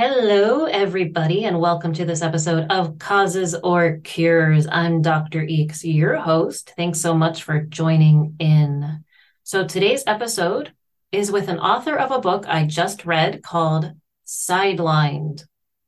[0.00, 4.68] Hello, everybody, and welcome to this episode of Causes or Cures.
[4.70, 5.40] I'm Dr.
[5.40, 6.72] Eeks, your host.
[6.76, 9.02] Thanks so much for joining in.
[9.42, 10.72] So, today's episode
[11.10, 13.90] is with an author of a book I just read called
[14.24, 15.42] Sidelined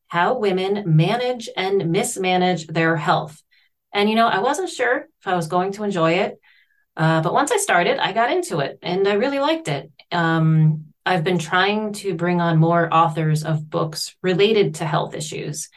[0.09, 3.41] How Women Manage and Mismanage Their Health.
[3.95, 6.41] And, you know, I wasn't sure if I was going to enjoy it,
[6.97, 9.89] uh, but once I started, I got into it and I really liked it.
[10.11, 15.69] Um, I've been trying to bring on more authors of books related to health issues.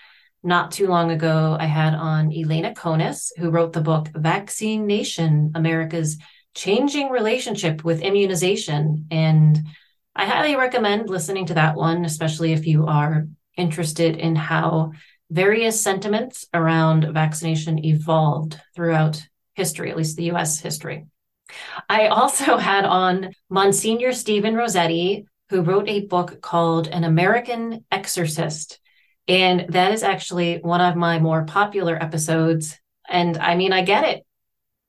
[0.43, 5.53] Not too long ago, I had on Elena Conis, who wrote the book Vaccine Nation
[5.55, 6.17] America's
[6.53, 9.07] Changing Relationship with Immunization.
[9.09, 9.59] And
[10.15, 14.91] I highly recommend listening to that one, especially if you are interested in how
[15.31, 21.05] various sentiments around vaccination evolved throughout history, at least the US history.
[21.89, 28.79] I also had on Monsignor Stephen Rossetti, who wrote a book called An American Exorcist.
[29.27, 32.79] And that is actually one of my more popular episodes.
[33.07, 34.25] And I mean, I get it.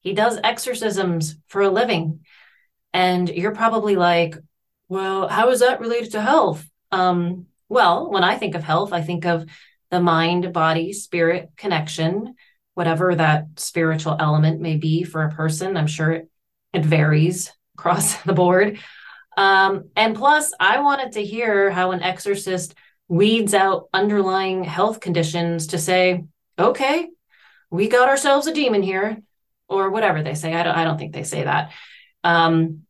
[0.01, 2.21] He does exorcisms for a living.
[2.93, 4.37] And you're probably like,
[4.89, 6.65] well, how is that related to health?
[6.93, 9.47] Um, well, when I think of health, I think of
[9.91, 12.35] the mind, body, spirit connection,
[12.75, 15.77] whatever that spiritual element may be for a person.
[15.77, 16.31] I'm sure it
[16.75, 18.79] it varies across the board.
[19.37, 22.75] Um, and plus, I wanted to hear how an exorcist
[23.09, 26.25] weeds out underlying health conditions to say,
[26.59, 27.09] okay,
[27.71, 29.21] we got ourselves a demon here,
[29.69, 30.55] or whatever they say.
[30.55, 31.73] I don't, I don't think they say that.
[32.23, 32.83] Um,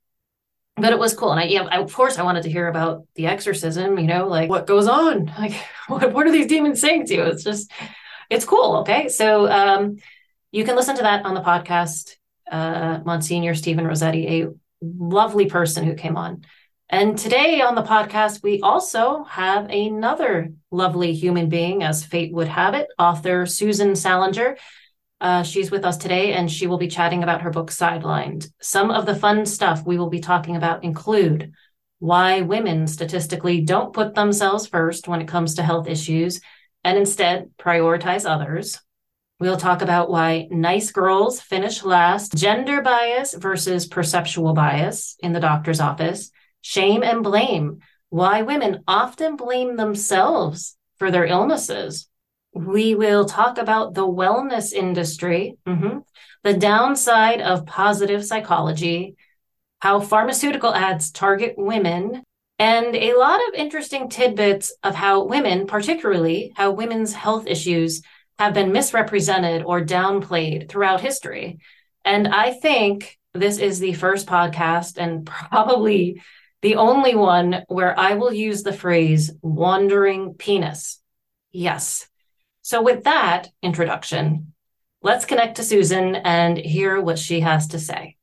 [0.77, 1.31] but it was cool.
[1.31, 4.27] And I, yeah, I, of course, I wanted to hear about the exorcism, you know,
[4.27, 5.33] like what goes on?
[5.39, 5.55] Like,
[5.87, 7.23] what, what are these demons saying to you?
[7.25, 7.71] It's just,
[8.31, 8.79] it's cool.
[8.79, 9.09] Okay.
[9.09, 9.97] So, um,
[10.51, 12.15] you can listen to that on the podcast
[12.51, 14.49] uh, Monsignor Stephen Rossetti, a
[14.83, 16.45] lovely person who came on.
[16.89, 22.49] And today on the podcast, we also have another lovely human being, as fate would
[22.49, 24.57] have it, author Susan Salenger.
[25.21, 28.47] Uh, she's with us today and she will be chatting about her book Sidelined.
[28.61, 31.53] Some of the fun stuff we will be talking about include
[31.99, 36.41] why women statistically don't put themselves first when it comes to health issues
[36.85, 38.79] and instead prioritize others,
[39.41, 45.41] We'll talk about why nice girls finish last, gender bias versus perceptual bias in the
[45.41, 46.31] doctor's office,
[46.61, 47.81] shame and blame,
[48.11, 52.09] why women often blame themselves for their illnesses.
[52.55, 55.99] We will talk about the wellness industry, mm-hmm,
[56.45, 59.17] the downside of positive psychology,
[59.81, 62.23] how pharmaceutical ads target women,
[62.61, 68.01] and a lot of interesting tidbits of how women, particularly how women's health issues
[68.39, 71.59] have been misrepresented or downplayed throughout history.
[72.05, 76.23] And I think this is the first podcast and probably
[76.63, 81.01] the only one where I will use the phrase wandering penis.
[81.53, 82.09] Yes.
[82.63, 84.55] So, with that introduction,
[85.03, 88.14] let's connect to Susan and hear what she has to say.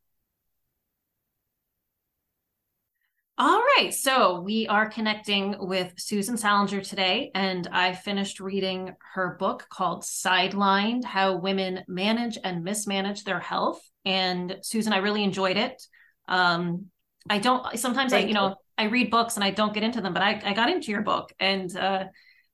[3.43, 3.91] All right.
[3.91, 10.03] So we are connecting with Susan Salenger today, and I finished reading her book called
[10.03, 13.81] Sidelined How Women Manage and Mismanage Their Health.
[14.05, 15.81] And Susan, I really enjoyed it.
[16.27, 16.91] Um,
[17.31, 20.01] I don't sometimes Thank I, you know, I read books and I don't get into
[20.01, 22.03] them, but I, I got into your book and uh,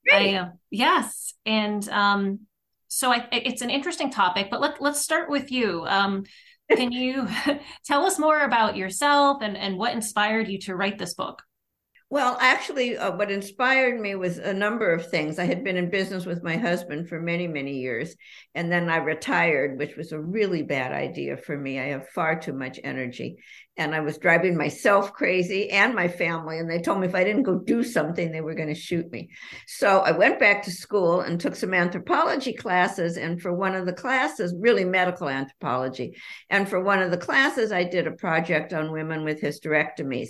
[0.09, 1.33] I, uh, yes.
[1.45, 2.39] And um,
[2.87, 5.83] so I, it's an interesting topic, but let, let's start with you.
[5.85, 6.23] Um,
[6.69, 7.27] can you
[7.85, 11.41] tell us more about yourself and, and what inspired you to write this book?
[12.09, 15.39] Well, actually, uh, what inspired me was a number of things.
[15.39, 18.15] I had been in business with my husband for many, many years,
[18.55, 21.79] and then I retired, which was a really bad idea for me.
[21.79, 23.39] I have far too much energy,
[23.77, 26.59] and I was driving myself crazy and my family.
[26.59, 29.11] And they told me if I didn't go do something, they were going to shoot
[29.11, 29.29] me.
[29.67, 33.17] So I went back to school and took some anthropology classes.
[33.17, 36.17] And for one of the classes, really medical anthropology,
[36.49, 40.29] and for one of the classes, I did a project on women with hysterectomies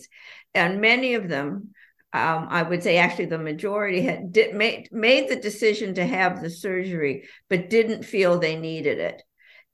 [0.53, 1.69] and many of them
[2.13, 6.41] um, I would say actually the majority had did, made made the decision to have
[6.41, 9.21] the surgery, but didn't feel they needed it.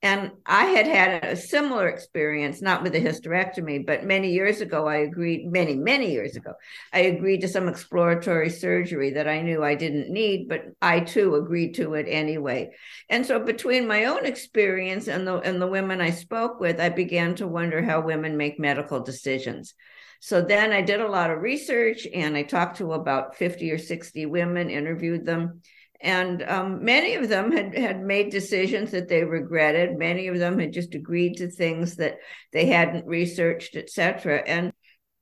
[0.04, 4.86] And I had had a similar experience, not with a hysterectomy, but many years ago,
[4.86, 6.56] I agreed, many, many years ago,
[6.92, 11.36] I agreed to some exploratory surgery that I knew I didn't need, but I too
[11.36, 12.72] agreed to it anyway.
[13.10, 16.90] And so between my own experience and the, and the women I spoke with, I
[16.90, 19.74] began to wonder how women make medical decisions.
[20.20, 23.78] So then I did a lot of research and I talked to about 50 or
[23.78, 25.62] 60 women, interviewed them.
[26.04, 29.98] And um, many of them had, had made decisions that they regretted.
[29.98, 32.18] Many of them had just agreed to things that
[32.52, 34.44] they hadn't researched, etc.
[34.46, 34.74] And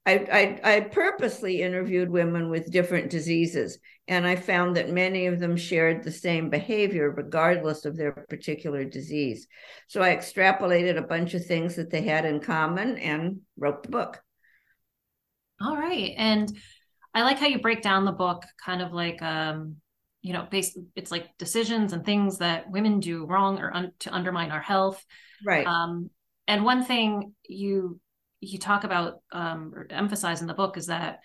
[0.08, 5.40] I, I, I purposely interviewed women with different diseases, and I found that many of
[5.40, 9.48] them shared the same behavior regardless of their particular disease.
[9.88, 13.90] So I extrapolated a bunch of things that they had in common and wrote the
[13.90, 14.20] book.
[15.62, 16.52] All right, and
[17.14, 19.76] I like how you break down the book, kind of like um,
[20.22, 24.14] you know, based it's like decisions and things that women do wrong or un- to
[24.14, 25.04] undermine our health.
[25.46, 25.66] Right.
[25.66, 26.10] Um,
[26.48, 28.00] and one thing you
[28.40, 31.20] you talk about um, or emphasize in the book is that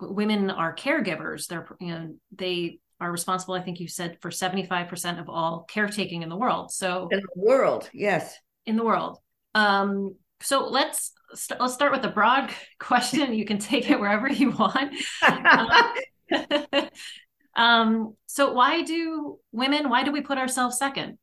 [0.00, 1.46] women are caregivers.
[1.46, 3.54] They're you know they are responsible.
[3.54, 6.72] I think you said for seventy five percent of all caretaking in the world.
[6.72, 8.36] So in the world, yes,
[8.66, 9.18] in the world.
[9.54, 13.34] Um, so let's let saint let's start with a broad question.
[13.34, 14.94] You can take it wherever you want.
[15.26, 15.68] um,
[17.58, 19.90] Um, so why do women?
[19.90, 21.18] Why do we put ourselves second?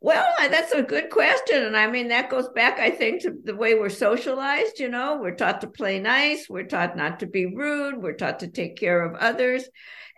[0.00, 1.64] Well, that's a good question.
[1.64, 4.78] And I mean, that goes back, I think, to the way we're socialized.
[4.78, 8.38] You know, we're taught to play nice, we're taught not to be rude, we're taught
[8.40, 9.68] to take care of others.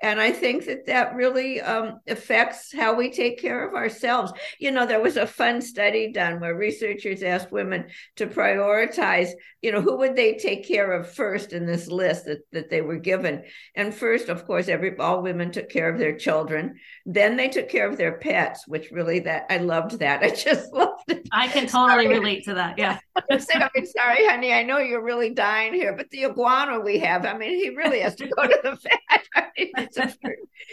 [0.03, 4.33] And I think that that really um, affects how we take care of ourselves.
[4.59, 7.87] You know, there was a fun study done where researchers asked women
[8.17, 9.31] to prioritize,
[9.61, 12.81] you know, who would they take care of first in this list that, that they
[12.81, 13.43] were given.
[13.75, 16.77] And first, of course, every all women took care of their children.
[17.05, 20.23] Then they took care of their pets, which really that I loved that.
[20.23, 21.29] I just loved it.
[21.33, 22.09] I can totally sorry.
[22.09, 22.79] relate to that.
[22.79, 22.99] Yeah.
[23.31, 27.25] I mean, sorry, honey, I know you're really dying here, but the iguana we have,
[27.27, 29.29] I mean, he really has to go to the vet.
[29.35, 29.73] I mean,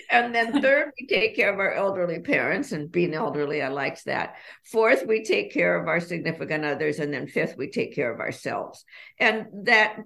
[0.09, 4.05] and then third, we take care of our elderly parents, and being elderly, I liked
[4.05, 4.35] that.
[4.63, 8.19] Fourth, we take care of our significant others, and then fifth, we take care of
[8.19, 8.85] ourselves.
[9.19, 9.97] And that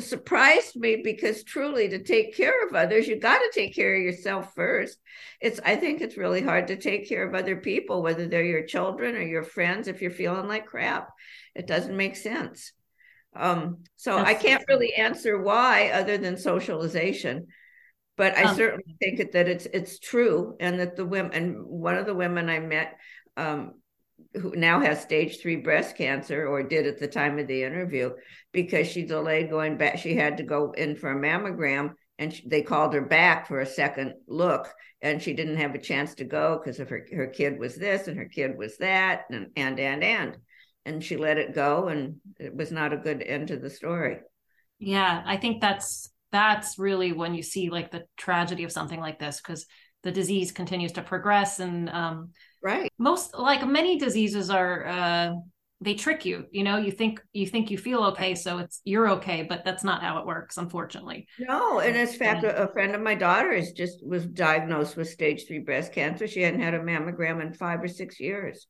[0.00, 4.02] surprised me because truly to take care of others you got to take care of
[4.02, 4.98] yourself first.
[5.40, 8.64] It's i think it's really hard to take care of other people whether they're your
[8.64, 11.10] children or your friends if you're feeling like crap.
[11.54, 12.72] It doesn't make sense.
[13.34, 17.48] Um, so That's i can't really answer why other than socialization
[18.18, 21.96] but I um, certainly think that it's it's true, and that the women and one
[21.96, 22.98] of the women I met
[23.36, 23.74] um,
[24.34, 28.10] who now has stage three breast cancer or did at the time of the interview
[28.52, 29.98] because she delayed going back.
[29.98, 33.60] She had to go in for a mammogram, and she, they called her back for
[33.60, 34.68] a second look,
[35.00, 38.08] and she didn't have a chance to go because of her her kid was this
[38.08, 40.36] and her kid was that, and and and and
[40.84, 44.18] and she let it go, and it was not a good end to the story.
[44.80, 49.18] Yeah, I think that's that's really when you see like the tragedy of something like
[49.18, 49.66] this because
[50.02, 52.30] the disease continues to progress and um,
[52.62, 52.90] right.
[52.98, 55.32] most like many diseases are uh,
[55.80, 56.76] they trick you you know?
[56.76, 60.18] You think you think you feel okay so it's you're okay but that's not how
[60.18, 61.26] it works unfortunately.
[61.38, 65.46] No and in fact a, a friend of my daughter's just was diagnosed with stage
[65.46, 66.26] three breast cancer.
[66.26, 68.66] She hadn't had a mammogram in five or six years.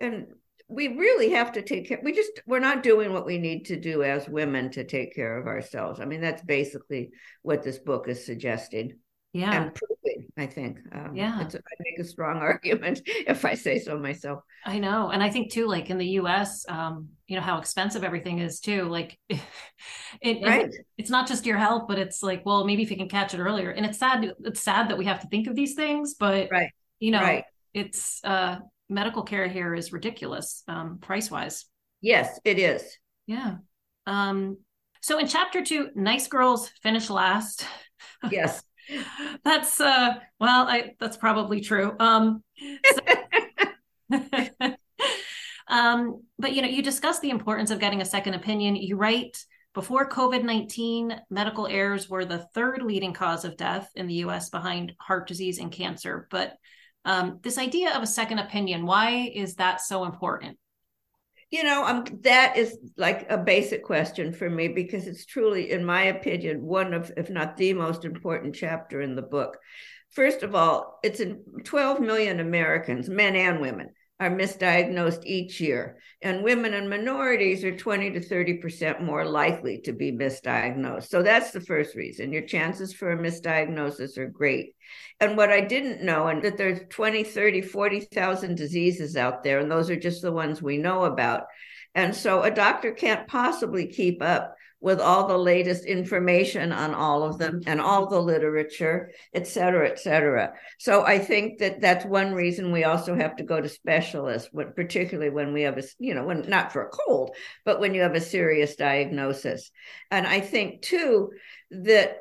[0.00, 0.28] And
[0.68, 3.80] we really have to take care we just we're not doing what we need to
[3.80, 5.98] do as women to take care of ourselves.
[5.98, 7.10] I mean that's basically
[7.42, 8.98] what this book is suggesting
[9.32, 9.62] yeah.
[9.62, 10.78] and proving i think.
[10.92, 11.40] Um, yeah.
[11.40, 14.42] it's, i make a strong argument if i say so myself.
[14.66, 15.08] I know.
[15.10, 18.60] And i think too like in the us um you know how expensive everything is
[18.60, 20.66] too like it, right.
[20.66, 23.32] It, it's not just your health but it's like well maybe if you can catch
[23.32, 23.70] it earlier.
[23.70, 26.70] And it's sad it's sad that we have to think of these things but right.
[26.98, 27.44] you know right.
[27.72, 31.66] it's uh medical care here is ridiculous um, price wise.
[32.00, 32.82] Yes, it is.
[33.26, 33.56] Yeah.
[34.06, 34.58] Um,
[35.00, 37.66] so in chapter two, nice girls finish last.
[38.30, 38.62] Yes.
[39.44, 41.94] that's uh well, I that's probably true.
[41.98, 42.42] Um,
[44.10, 44.18] so,
[45.68, 48.76] um but you know, you discuss the importance of getting a second opinion.
[48.76, 54.06] You write before COVID 19, medical errors were the third leading cause of death in
[54.06, 56.26] the US behind heart disease and cancer.
[56.30, 56.54] But
[57.08, 60.58] um, this idea of a second opinion, why is that so important?
[61.50, 65.86] You know, um, that is like a basic question for me because it's truly, in
[65.86, 69.56] my opinion, one of, if not the most important chapter in the book.
[70.10, 73.88] First of all, it's in 12 million Americans, men and women,
[74.20, 75.98] are misdiagnosed each year.
[76.22, 81.08] And women and minorities are 20 to 30% more likely to be misdiagnosed.
[81.08, 82.32] So that's the first reason.
[82.32, 84.74] Your chances for a misdiagnosis are great.
[85.20, 89.70] And what I didn't know, and that there's 20, 30, 40,000 diseases out there, and
[89.70, 91.44] those are just the ones we know about.
[91.94, 97.24] And so a doctor can't possibly keep up with all the latest information on all
[97.24, 100.52] of them and all the literature, et cetera, et cetera.
[100.78, 105.30] So I think that that's one reason we also have to go to specialists, particularly
[105.30, 108.14] when we have a, you know, when not for a cold, but when you have
[108.14, 109.70] a serious diagnosis.
[110.12, 111.32] And I think too
[111.72, 112.18] that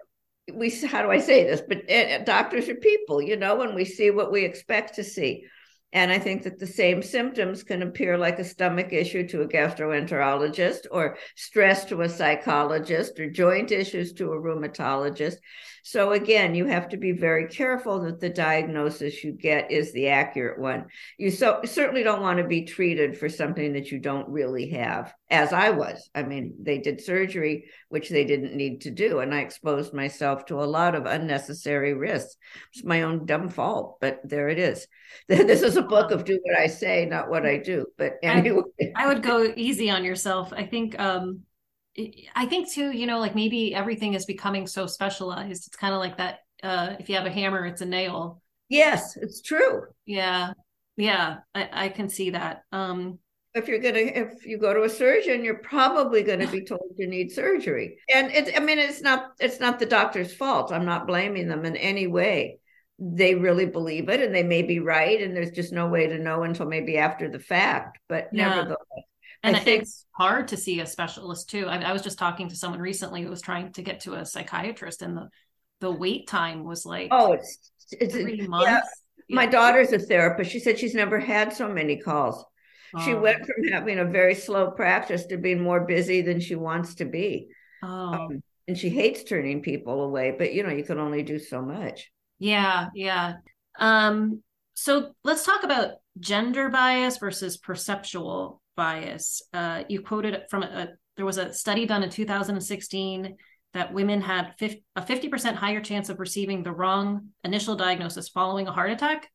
[0.51, 1.61] we, how do I say this?
[1.61, 5.45] But uh, doctors are people, you know, and we see what we expect to see.
[5.94, 9.48] And I think that the same symptoms can appear like a stomach issue to a
[9.48, 15.38] gastroenterologist, or stress to a psychologist, or joint issues to a rheumatologist.
[15.88, 20.10] So, again, you have to be very careful that the diagnosis you get is the
[20.10, 20.88] accurate one.
[21.17, 25.13] You so, certainly don't want to be treated for something that you don't really have,
[25.29, 26.10] as I was.
[26.13, 29.20] I mean, they did surgery, which they didn't need to do.
[29.20, 32.36] And I exposed myself to a lot of unnecessary risks.
[32.74, 34.86] It's my own dumb fault, but there it is.
[35.29, 37.86] This is a book of do what I say, not what I do.
[37.98, 38.63] But anyway,
[38.94, 40.51] I, I would go easy on yourself.
[40.51, 41.44] I think um,
[42.35, 45.67] I think too, you know, like maybe everything is becoming so specialized.
[45.67, 46.39] It's kind of like that.
[46.61, 48.41] Uh, if you have a hammer, it's a nail.
[48.69, 49.83] Yes, it's true.
[50.05, 50.53] Yeah,
[50.97, 52.63] yeah, I, I can see that.
[52.71, 53.19] Um,
[53.53, 56.93] if you're gonna, if you go to a surgeon, you're probably going to be told
[56.97, 57.97] you need surgery.
[58.13, 60.71] And it's, I mean, it's not, it's not the doctor's fault.
[60.71, 62.59] I'm not blaming them in any way.
[62.99, 65.21] They really believe it, and they may be right.
[65.21, 67.99] And there's just no way to know until maybe after the fact.
[68.09, 68.49] But yeah.
[68.49, 68.77] nevertheless,
[69.44, 71.67] and I think it's hard to see a specialist too.
[71.67, 74.25] I, I, was just talking to someone recently who was trying to get to a
[74.25, 75.29] psychiatrist, and the
[75.79, 78.67] the wait time was like oh, it's it's three months.
[78.67, 78.82] Yeah.
[79.29, 79.36] Yeah.
[79.36, 80.51] My daughter's a therapist.
[80.51, 82.44] She said she's never had so many calls.
[82.96, 83.01] Oh.
[83.03, 86.96] She went from having a very slow practice to being more busy than she wants
[86.96, 87.50] to be.
[87.84, 87.88] Oh.
[87.88, 91.62] Um, and she hates turning people away, but you know, you can only do so
[91.62, 92.12] much.
[92.39, 93.36] Yeah, yeah.
[93.79, 99.41] Um, so let's talk about gender bias versus perceptual bias.
[99.53, 103.36] Uh, you quoted from a, there was a study done in 2016
[103.74, 108.67] that women had 50, a 50% higher chance of receiving the wrong initial diagnosis following
[108.67, 109.29] a heart attack.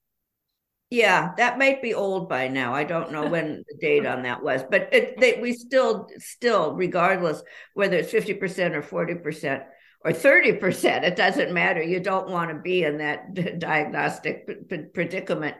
[0.88, 2.74] Yeah, that might be old by now.
[2.74, 6.74] I don't know when the date on that was, but it, they, we still, still,
[6.74, 7.42] regardless
[7.74, 9.64] whether it's 50% or 40%
[10.04, 11.82] or 30%, it doesn't matter.
[11.82, 14.46] You don't want to be in that diagnostic
[14.92, 15.56] predicament.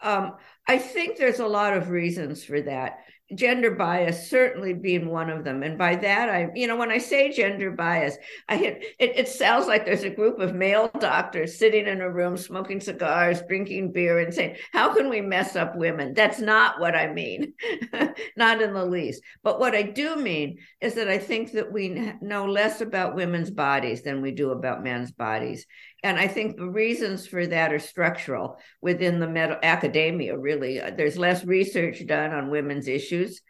[0.00, 0.32] Um,
[0.66, 2.98] I think there's a lot of reasons for that
[3.34, 5.62] gender bias certainly being one of them.
[5.62, 8.16] And by that i you know when i say gender bias
[8.48, 12.36] i it, it sounds like there's a group of male doctors sitting in a room
[12.36, 16.12] smoking cigars drinking beer and saying how can we mess up women?
[16.14, 17.54] That's not what i mean
[18.36, 19.22] not in the least.
[19.42, 23.50] But what i do mean is that i think that we know less about women's
[23.50, 25.66] bodies than we do about men's bodies
[26.04, 30.78] and I think the reasons for that are structural within the med- academia, really.
[30.78, 33.40] Uh, there's less research done on women's issues.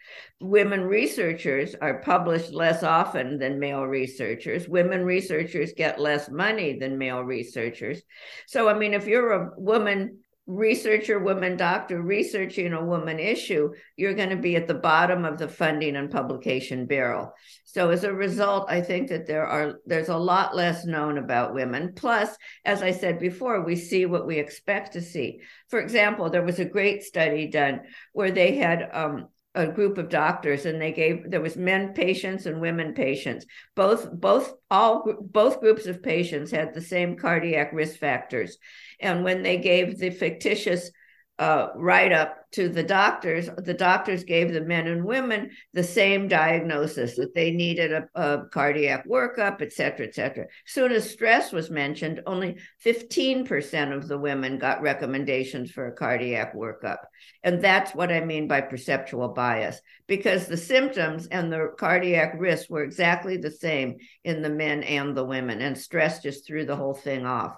[0.41, 4.69] Women researchers are published less often than male researchers.
[4.69, 8.01] Women researchers get less money than male researchers.
[8.47, 14.15] So, I mean, if you're a woman researcher, woman doctor researching a woman issue, you're
[14.15, 17.33] going to be at the bottom of the funding and publication barrel.
[17.65, 21.55] So as a result, I think that there are there's a lot less known about
[21.55, 21.93] women.
[21.97, 25.41] Plus, as I said before, we see what we expect to see.
[25.69, 27.81] For example, there was a great study done
[28.13, 32.47] where they had um, a group of doctors and they gave there was men patients
[32.47, 33.47] and women patients.
[33.75, 38.59] Both both all both groups of patients had the same cardiac risk factors.
[39.01, 40.91] And when they gave the fictitious
[41.39, 46.29] uh, write up to the doctors, the doctors gave the men and women the same
[46.29, 50.47] diagnosis that they needed a, a cardiac workup, et cetera, et cetera.
[50.65, 56.55] Soon as stress was mentioned, only 15% of the women got recommendations for a cardiac
[56.55, 56.99] workup.
[57.43, 62.71] And that's what I mean by perceptual bias, because the symptoms and the cardiac risk
[62.71, 66.77] were exactly the same in the men and the women, and stress just threw the
[66.77, 67.57] whole thing off.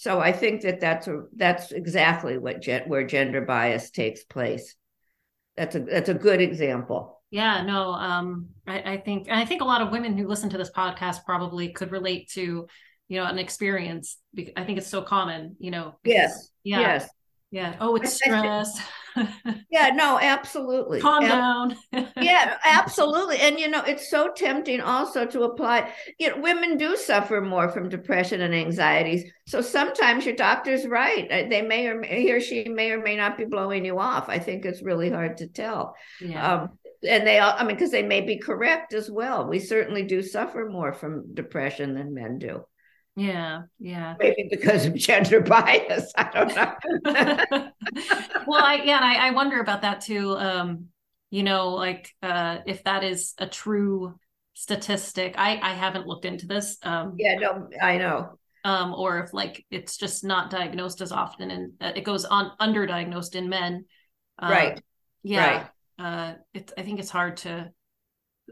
[0.00, 4.74] So I think that that's a, that's exactly what gen, where gender bias takes place.
[5.58, 7.20] That's a that's a good example.
[7.30, 10.56] Yeah, no, um, I, I think I think a lot of women who listen to
[10.56, 12.66] this podcast probably could relate to,
[13.08, 14.16] you know, an experience.
[14.56, 15.96] I think it's so common, you know.
[16.02, 16.50] Because, yes.
[16.64, 16.80] Yeah.
[16.80, 17.08] Yes.
[17.50, 17.76] Yeah.
[17.78, 18.80] Oh, it's stress.
[19.70, 21.00] yeah, no, absolutely.
[21.00, 21.76] Calm down.
[22.16, 23.38] yeah, absolutely.
[23.38, 25.92] And you know, it's so tempting also to apply.
[26.18, 29.30] You know, women do suffer more from depression and anxieties.
[29.46, 31.30] So sometimes your doctor's right.
[31.30, 33.98] Uh, they may or may, he or she may or may not be blowing you
[33.98, 34.28] off.
[34.28, 35.94] I think it's really hard to tell.
[36.20, 36.54] Yeah.
[36.54, 36.70] Um,
[37.08, 39.48] and they all, I mean, because they may be correct as well.
[39.48, 42.64] We certainly do suffer more from depression than men do.
[43.16, 44.14] Yeah, yeah.
[44.18, 46.12] Maybe because of gender bias.
[46.16, 47.70] I don't know.
[48.46, 50.36] well, I yeah, I, I wonder about that too.
[50.36, 50.86] Um,
[51.30, 54.14] you know, like uh if that is a true
[54.54, 55.34] statistic.
[55.38, 56.76] I I haven't looked into this.
[56.82, 58.38] Um Yeah, no, I know.
[58.62, 62.52] Um, or if like it's just not diagnosed as often and uh, it goes on
[62.60, 63.86] underdiagnosed in men.
[64.38, 64.82] Uh, right.
[65.22, 65.46] Yeah.
[65.46, 65.66] Right.
[65.98, 67.70] Uh, it's I think it's hard to.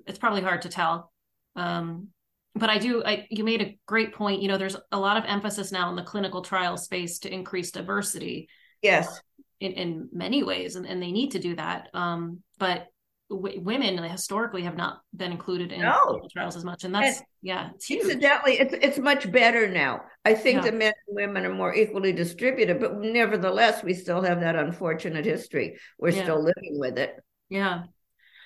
[0.06, 1.12] It's probably hard to tell.
[1.56, 2.08] Um,
[2.54, 4.42] but I do, I, you made a great point.
[4.42, 7.70] You know, there's a lot of emphasis now in the clinical trial space to increase
[7.70, 8.48] diversity.
[8.82, 9.20] Yes.
[9.60, 11.88] in, in many ways, and, and they need to do that.
[11.92, 12.86] Um, but
[13.28, 16.20] w- women historically have not been included in No.
[16.32, 18.04] trials as much, and that's And yeah, it's huge.
[18.04, 20.02] Incidentally, it's it's much better now.
[20.24, 20.70] I think Yeah.
[20.70, 25.24] the men and women are more equally distributed, but nevertheless, we still have that unfortunate
[25.24, 25.78] history.
[25.98, 26.22] We're Yeah.
[26.22, 27.16] still living with it.
[27.48, 27.82] Yeah.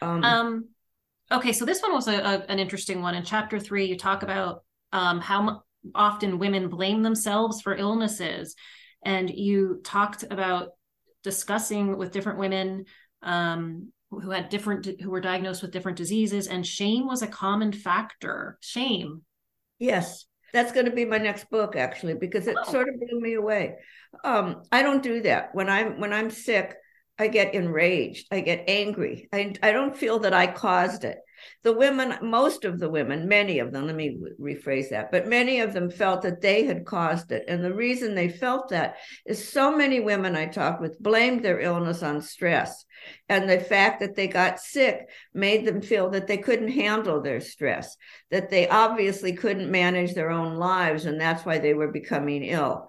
[0.01, 0.69] Um, Um,
[1.33, 3.15] okay, so this one was a, a- an interesting one.
[3.15, 4.63] In chapter three, you talk about
[4.93, 5.59] um, how mu-
[5.95, 8.55] often women blame themselves for illnesses,
[9.05, 10.71] and you talked about
[11.25, 12.85] discussing with different women
[13.23, 17.73] um, who had different who were diagnosed with different diseases, and shame was a common
[17.73, 18.59] factor.
[18.61, 19.23] Shame.
[19.79, 22.71] Yes, that's going to be my next book actually because it Oh.
[22.71, 23.77] sort of blew me away.
[24.23, 26.77] Um, I don't do that when I'm when I'm sick.
[27.19, 28.27] I get enraged.
[28.31, 29.29] I get angry.
[29.33, 31.19] I I don't feel that I caused it.
[31.65, 35.59] The women, most of the women, many of them, let me rephrase that, but many
[35.59, 37.45] of them felt that they had caused it.
[37.49, 41.61] And the reason they felt that is so many women I talked with blamed their
[41.61, 42.85] illness on stress.
[43.29, 47.41] And the fact that they got sick made them feel that they couldn't handle their
[47.41, 47.97] stress
[48.31, 52.89] that they obviously couldn't manage their own lives and that's why they were becoming ill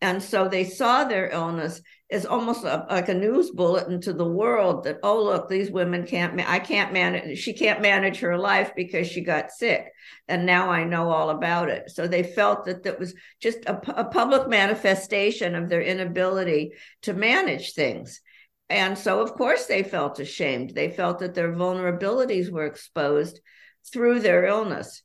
[0.00, 1.80] and so they saw their illness
[2.14, 6.06] as almost a, like a news bulletin to the world that oh look these women
[6.06, 9.92] can't ma- i can't manage she can't manage her life because she got sick.
[10.28, 11.90] And now i know all about it.
[11.90, 17.12] So they felt that that was just a, a public manifestation of their inability to
[17.12, 18.20] manage things.
[18.70, 20.70] And so of course they felt ashamed.
[20.70, 23.40] They felt that their vulnerabilities were exposed
[23.92, 25.02] through their illness.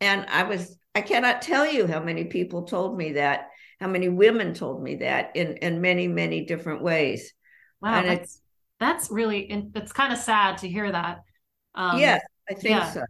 [0.00, 3.48] And I was, I cannot tell you how many people told me that,
[3.80, 7.32] how many women told me that in, in many, many different ways.
[7.80, 8.40] Wow, And that's
[8.78, 9.40] that's really
[9.74, 11.22] it's kind of sad to hear that.
[11.74, 12.90] Um, yes, I think yeah.
[12.90, 13.02] so.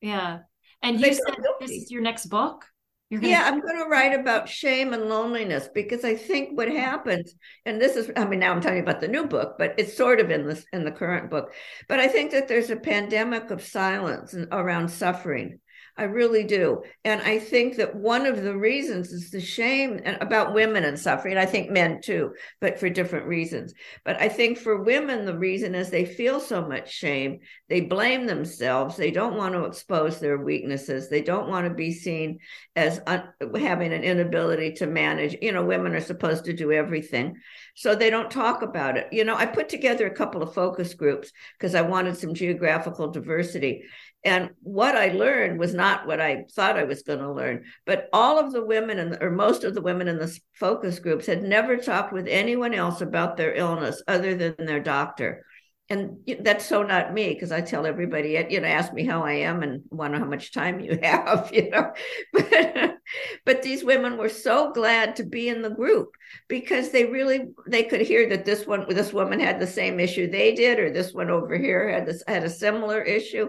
[0.00, 0.38] yeah.
[0.82, 2.64] And They you said this is your next book.
[3.10, 6.68] You're gonna Yeah, I'm going to write about shame and loneliness because I think what
[6.68, 7.34] happens,
[7.66, 10.20] and this is, I mean, now I'm talking about the new book, but it's sort
[10.20, 11.52] of in this in the current book.
[11.88, 15.58] But I think that there's a pandemic of silence and- around suffering.
[15.96, 20.54] I really do, and I think that one of the reasons is the shame about
[20.54, 21.36] women and suffering.
[21.36, 23.74] I think men too, but for different reasons.
[24.04, 27.40] But I think for women, the reason is they feel so much shame.
[27.68, 28.96] They blame themselves.
[28.96, 31.08] They don't want to expose their weaknesses.
[31.08, 32.38] They don't want to be seen
[32.76, 35.36] as un- having an inability to manage.
[35.42, 37.36] You know, women are supposed to do everything.
[37.74, 39.08] So they don't talk about it.
[39.12, 43.10] You know, I put together a couple of focus groups because I wanted some geographical
[43.10, 43.84] diversity.
[44.24, 48.08] And what I learned was not what I thought I was going to learn, but
[48.12, 51.42] all of the women and or most of the women in the focus groups had
[51.42, 55.46] never talked with anyone else about their illness other than their doctor.
[55.88, 59.32] And that's so not me because I tell everybody, you know, ask me how I
[59.32, 61.92] am and wonder how much time you have, you know.
[62.32, 62.96] But,
[63.44, 66.10] but these women were so glad to be in the group
[66.46, 70.30] because they really they could hear that this one this woman had the same issue
[70.30, 73.48] they did, or this one over here had this had a similar issue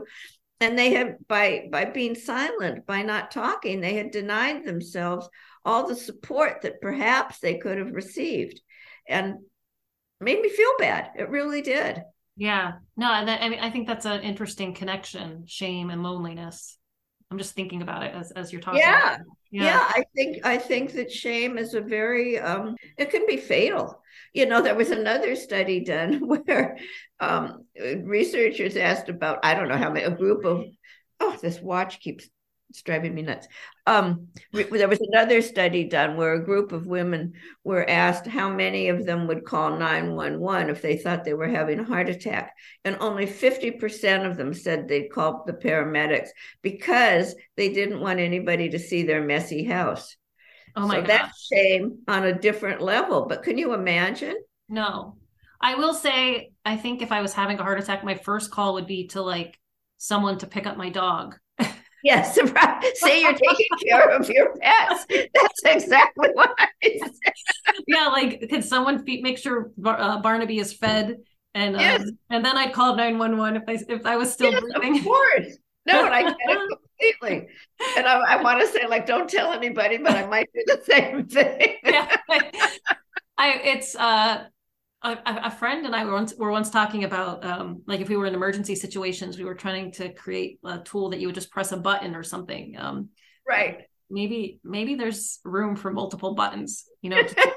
[0.62, 5.28] and they had by by being silent by not talking they had denied themselves
[5.66, 8.62] all the support that perhaps they could have received
[9.08, 9.36] and
[10.20, 12.02] made me feel bad it really did
[12.38, 12.74] Yeah.
[12.96, 16.78] No, that, I mean, I think that's an interesting connection, shame and loneliness.
[17.30, 18.80] I'm just thinking about it as, as you're talking.
[18.80, 19.18] Yeah.
[19.52, 19.64] It.
[19.64, 19.86] yeah.
[19.90, 24.02] i think i think that shame is a very um it can be fatal
[24.34, 26.78] you know there was another study done where
[27.20, 27.66] um
[28.04, 30.66] researchers asked about i don't know how many a group of
[31.20, 32.30] oh this watch keeps
[32.72, 33.48] it's driving me nuts
[33.88, 38.50] um re- there was another study done where a group of women were asked how
[38.50, 42.54] many of them would call 911 if they thought they were having a heart attack
[42.86, 46.30] and only 50% of them said they'd call the paramedics
[46.64, 50.16] because they didn't want anybody to see their messy house
[50.76, 51.08] Oh my so gosh.
[51.08, 54.36] that's shame on a different level but can you imagine
[54.70, 55.18] No.
[55.64, 58.74] I will say, I think if I was having a heart attack, my first call
[58.76, 59.60] would be to like
[59.98, 61.38] someone to pick up my dog.
[62.04, 62.92] Yes right.
[62.98, 67.34] say you're taking care of your pets that's exactly what i said
[67.88, 71.18] yeah, like could someone feed, make sure Bar- uh, Barnaby is fed,
[71.54, 72.10] and um, Yes.
[72.30, 75.00] and then I'd call nine one one if I if I was still Yes, breathing.
[75.00, 75.58] Of course.
[75.86, 76.60] No, and I get it
[77.20, 77.48] completely.
[77.98, 80.82] And I, I want to say, like, don't tell anybody, but I might do the
[80.84, 81.78] same thing.
[81.84, 82.18] yeah.
[83.38, 84.46] I it's uh
[85.04, 88.18] a, a friend and I were once were once talking about um like if we
[88.18, 91.52] were in emergency situations we were trying to create a tool that you would just
[91.52, 93.10] press a button or something um
[93.48, 93.84] right.
[94.10, 97.52] maybe maybe there's room for multiple buttons you know to-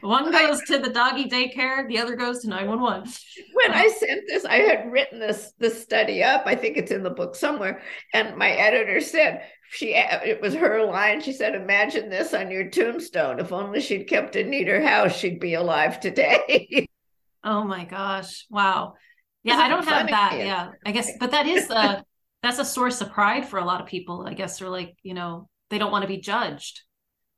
[0.00, 3.10] One goes to the doggy daycare, the other goes to 911.
[3.52, 6.44] When I sent this, I had written this this study up.
[6.46, 7.82] I think it's in the book somewhere.
[8.14, 11.20] And my editor said, she it was her line.
[11.20, 13.40] She said, Imagine this on your tombstone.
[13.40, 16.86] If only she'd kept a neater house, she'd be alive today.
[17.44, 18.46] oh my gosh.
[18.50, 18.94] Wow.
[19.42, 20.36] Yeah, I don't have that.
[20.38, 20.70] Yeah.
[20.84, 22.04] I guess, but that is a
[22.42, 24.26] that's a source of pride for a lot of people.
[24.26, 26.82] I guess they're like, you know, they don't want to be judged.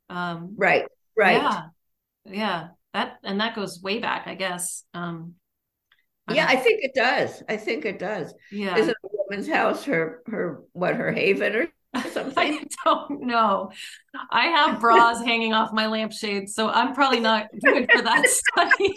[0.08, 0.84] Um right,
[1.16, 1.42] right.
[1.42, 1.62] Yeah
[2.24, 5.34] yeah that and that goes way back i guess um
[6.28, 7.42] I yeah i think it does.
[7.48, 8.32] I think it does.
[8.52, 8.76] Yeah.
[8.76, 11.68] is it a woman's house her her what her haven or
[12.36, 13.70] i don't know
[14.30, 18.94] i have bras hanging off my lampshade so i'm probably not good for that study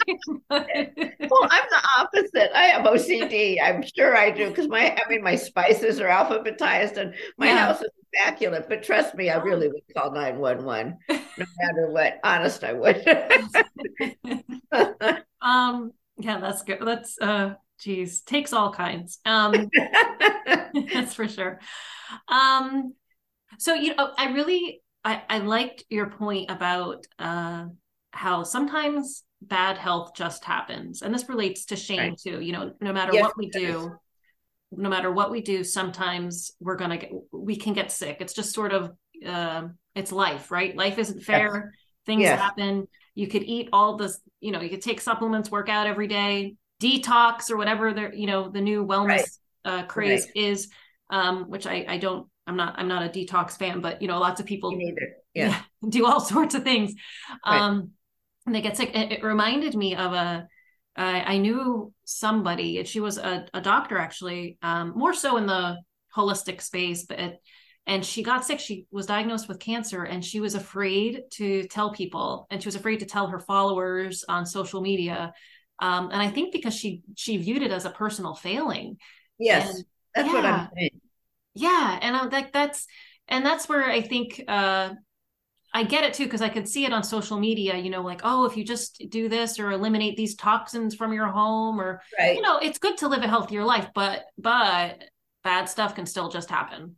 [0.50, 5.22] well i'm the opposite i have ocd i'm sure i do because my i mean
[5.22, 7.66] my spices are alphabetized and my yeah.
[7.66, 12.18] house is immaculate, but trust me, I really would call 911 no matter what.
[12.24, 13.06] Honest, I would.
[15.40, 16.78] um, yeah, that's good.
[16.80, 19.18] That's uh geez, takes all kinds.
[19.24, 19.70] Um
[20.92, 21.60] that's for sure.
[22.28, 22.94] Um
[23.58, 27.66] so you know, I really I, I liked your point about uh
[28.10, 31.02] how sometimes bad health just happens.
[31.02, 32.18] And this relates to shame right.
[32.18, 32.40] too.
[32.40, 33.98] You know, no matter yes, what we do,
[34.72, 38.52] no matter what we do sometimes we're gonna get we can get sick it's just
[38.52, 38.92] sort of
[39.24, 39.62] uh,
[39.94, 41.82] it's life right life isn't fair yes.
[42.04, 42.40] things yes.
[42.40, 46.08] happen you could eat all this you know you could take supplements work out every
[46.08, 49.28] day detox or whatever the you know the new wellness right.
[49.64, 50.44] uh, craze right.
[50.44, 50.68] is
[51.10, 54.18] um, which I, I don't i'm not i'm not a detox fan but you know
[54.18, 54.78] lots of people
[55.34, 55.60] yeah.
[55.88, 56.94] do all sorts of things
[57.44, 57.90] um,
[58.44, 60.48] and they get sick it, it reminded me of a
[60.98, 65.76] I knew somebody, and she was a, a doctor actually, um, more so in the
[66.16, 67.42] holistic space, but it,
[67.86, 68.58] and she got sick.
[68.58, 72.74] She was diagnosed with cancer and she was afraid to tell people and she was
[72.74, 75.32] afraid to tell her followers on social media.
[75.78, 78.98] Um, and I think because she she viewed it as a personal failing.
[79.38, 79.84] Yes, and,
[80.14, 81.00] that's yeah, what I'm saying.
[81.54, 82.86] Yeah, and I, that that's
[83.28, 84.90] and that's where I think uh,
[85.74, 88.22] I get it too because I could see it on social media, you know, like,
[88.24, 92.34] oh, if you just do this or eliminate these toxins from your home or right.
[92.34, 95.02] you know, it's good to live a healthier life, but but
[95.44, 96.96] bad stuff can still just happen.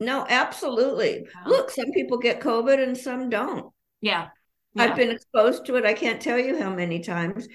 [0.00, 1.26] No, absolutely.
[1.26, 1.48] Yeah.
[1.48, 3.72] Look, some people get COVID and some don't.
[4.00, 4.28] Yeah.
[4.74, 4.82] yeah.
[4.84, 5.84] I've been exposed to it.
[5.84, 7.48] I can't tell you how many times.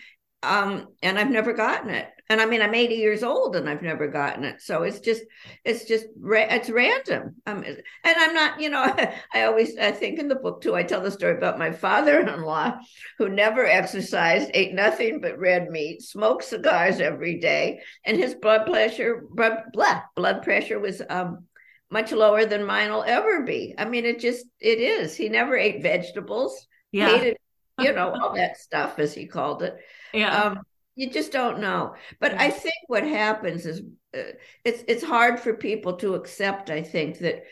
[0.44, 3.82] Um, and I've never gotten it and I mean, I'm 80 years old and I've
[3.82, 4.62] never gotten it.
[4.62, 5.24] So it's just,
[5.66, 7.36] it's just, it's random.
[7.46, 8.82] Um, and I'm not, you know,
[9.34, 12.80] I always, I think in the book too, I tell the story about my father-in-law
[13.20, 18.66] who never exercised, ate nothing but red meat, smoked cigars every day, and his blood
[18.66, 21.46] pressure, blood, blood pressure was um,
[21.92, 23.76] much lower than mine will ever be.
[23.78, 25.16] I mean, it just, it is.
[25.16, 26.68] He never ate vegetables.
[26.92, 27.10] Yeah.
[27.10, 27.38] Hated,
[27.80, 29.76] you know, all that stuff, as he called it.
[30.14, 30.44] Yeah.
[30.44, 30.60] Um,
[30.96, 33.82] you just don't know but i think what happens is
[34.16, 34.22] uh,
[34.64, 37.44] it's it's hard for people to accept i think that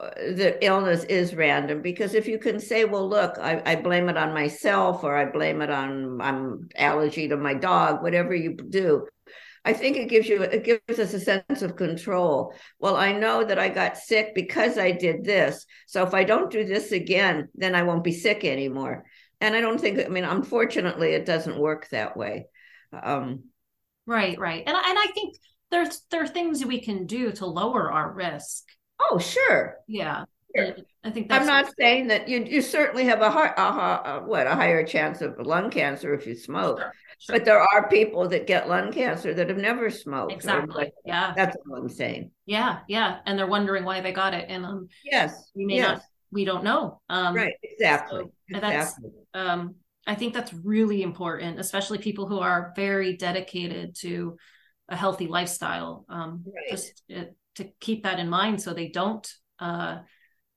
[0.00, 4.08] uh, the illness is random because if you can say well look I, I blame
[4.08, 8.56] it on myself or i blame it on i'm allergy to my dog whatever you
[8.56, 9.06] do
[9.64, 12.52] I think it gives you it gives us a sense of control.
[12.80, 15.64] Well, I know that I got sick because I did this.
[15.86, 19.04] So if I don't do this again, then I won't be sick anymore.
[19.42, 22.46] And I don't think I mean unfortunately it doesn't work that way.
[22.92, 23.44] Um,
[24.06, 25.36] right, right, and and I think
[25.70, 28.64] there's there are things we can do to lower our risk.
[29.00, 29.78] Oh, sure.
[29.88, 30.24] Yeah.
[30.54, 30.76] Sure.
[31.02, 34.46] I think I'm not saying that you you certainly have a, heart, a, a, what
[34.46, 37.36] a higher chance of lung cancer if you smoke, sure, sure.
[37.36, 40.32] but there are people that get lung cancer that have never smoked.
[40.32, 40.92] Exactly.
[41.06, 42.32] yeah, that's what I'm saying.
[42.44, 45.88] Yeah, yeah, and they're wondering why they got it, and um, yes, we may yes.
[45.88, 46.02] not,
[46.32, 47.00] we don't know.
[47.08, 47.54] Um, right.
[47.62, 48.24] Exactly.
[48.50, 49.10] So exactly.
[49.34, 54.36] um, I think that's really important, especially people who are very dedicated to
[54.88, 56.04] a healthy lifestyle.
[56.08, 56.70] Um, right.
[56.70, 57.24] Just uh,
[57.56, 59.98] to keep that in mind so they don't uh,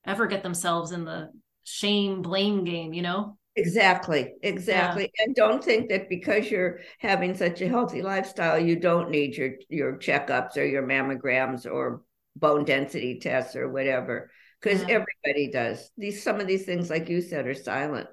[0.05, 1.29] ever get themselves in the
[1.63, 3.37] shame blame game, you know?
[3.57, 5.03] Exactly, exactly.
[5.03, 5.25] Yeah.
[5.25, 9.51] And don't think that because you're having such a healthy lifestyle, you don't need your
[9.69, 12.01] your checkups or your mammograms or
[12.35, 14.29] bone density tests or whatever.
[14.65, 15.03] Because yeah.
[15.23, 15.91] everybody does.
[15.95, 18.07] These some of these things, like you said, are silent.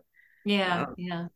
[0.45, 1.27] Yeah, um, yeah.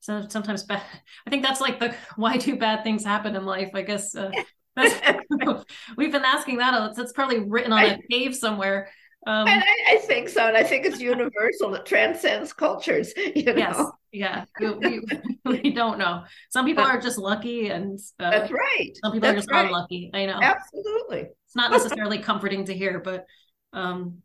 [0.00, 0.82] So sometimes bad.
[1.24, 3.70] I think that's like the why do bad things happen in life.
[3.74, 4.32] I guess uh,
[5.96, 6.98] we've been asking that.
[6.98, 8.90] It's probably written on a cave somewhere.
[9.24, 11.74] Um, and I, I, think so, and I think it's universal.
[11.74, 13.12] It transcends cultures.
[13.16, 13.56] You know?
[13.56, 14.44] Yes, yeah.
[14.60, 15.00] We, we,
[15.44, 16.24] we, don't know.
[16.50, 18.90] Some people are just lucky, and uh, that's right.
[19.02, 19.66] Some people that's are just right.
[19.66, 20.10] unlucky.
[20.14, 20.38] I know.
[20.40, 21.28] Absolutely.
[21.46, 23.26] It's not necessarily comforting to hear, but
[23.72, 24.22] um,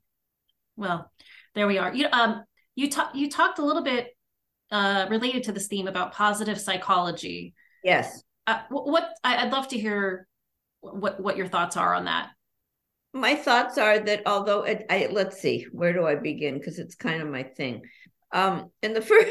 [0.75, 1.11] well,
[1.55, 1.93] there we are.
[1.93, 2.43] You um,
[2.75, 4.15] you talked you talked a little bit
[4.71, 7.53] uh, related to this theme about positive psychology.
[7.83, 8.23] Yes.
[8.47, 10.27] Uh, what I, would love to hear
[10.81, 12.29] what what your thoughts are on that.
[13.13, 16.57] My thoughts are that although it, I let's see, where do I begin?
[16.57, 17.81] Because it's kind of my thing.
[18.31, 19.29] Um, in the first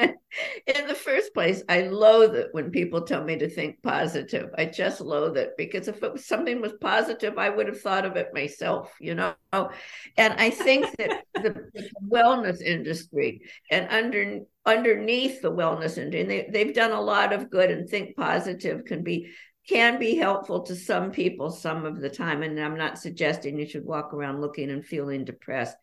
[0.66, 4.50] in the first place, I loathe it when people tell me to think positive.
[4.56, 8.04] I just loathe it because if it was something was positive, I would have thought
[8.04, 9.34] of it myself, you know.
[9.52, 16.48] And I think that the, the, wellness industry and under underneath the wellness industry, they,
[16.50, 19.30] they've done a lot of good and think positive can be
[19.68, 22.42] can be helpful to some people some of the time.
[22.42, 25.76] And I'm not suggesting you should walk around looking and feeling depressed.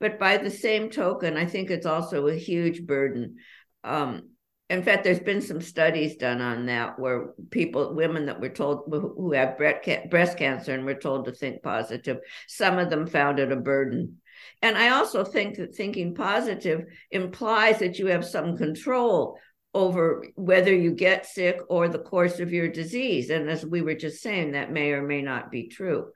[0.00, 3.36] But by the same token, I think it's also a huge burden.
[3.84, 4.30] Um,
[4.70, 8.82] in fact, there's been some studies done on that where people, women that were told
[8.90, 13.50] who have breast cancer and were told to think positive, some of them found it
[13.50, 14.18] a burden.
[14.60, 19.38] And I also think that thinking positive implies that you have some control
[19.72, 23.30] over whether you get sick or the course of your disease.
[23.30, 26.08] And as we were just saying, that may or may not be true.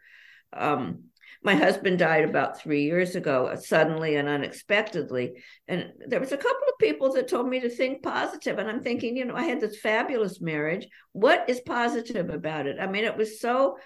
[0.52, 1.04] Um,
[1.44, 5.42] my husband died about three years ago, suddenly and unexpectedly.
[5.66, 8.58] And there was a couple of people that told me to think positive.
[8.58, 10.86] And I'm thinking, you know, I had this fabulous marriage.
[11.12, 12.76] What is positive about it?
[12.80, 13.78] I mean, it was so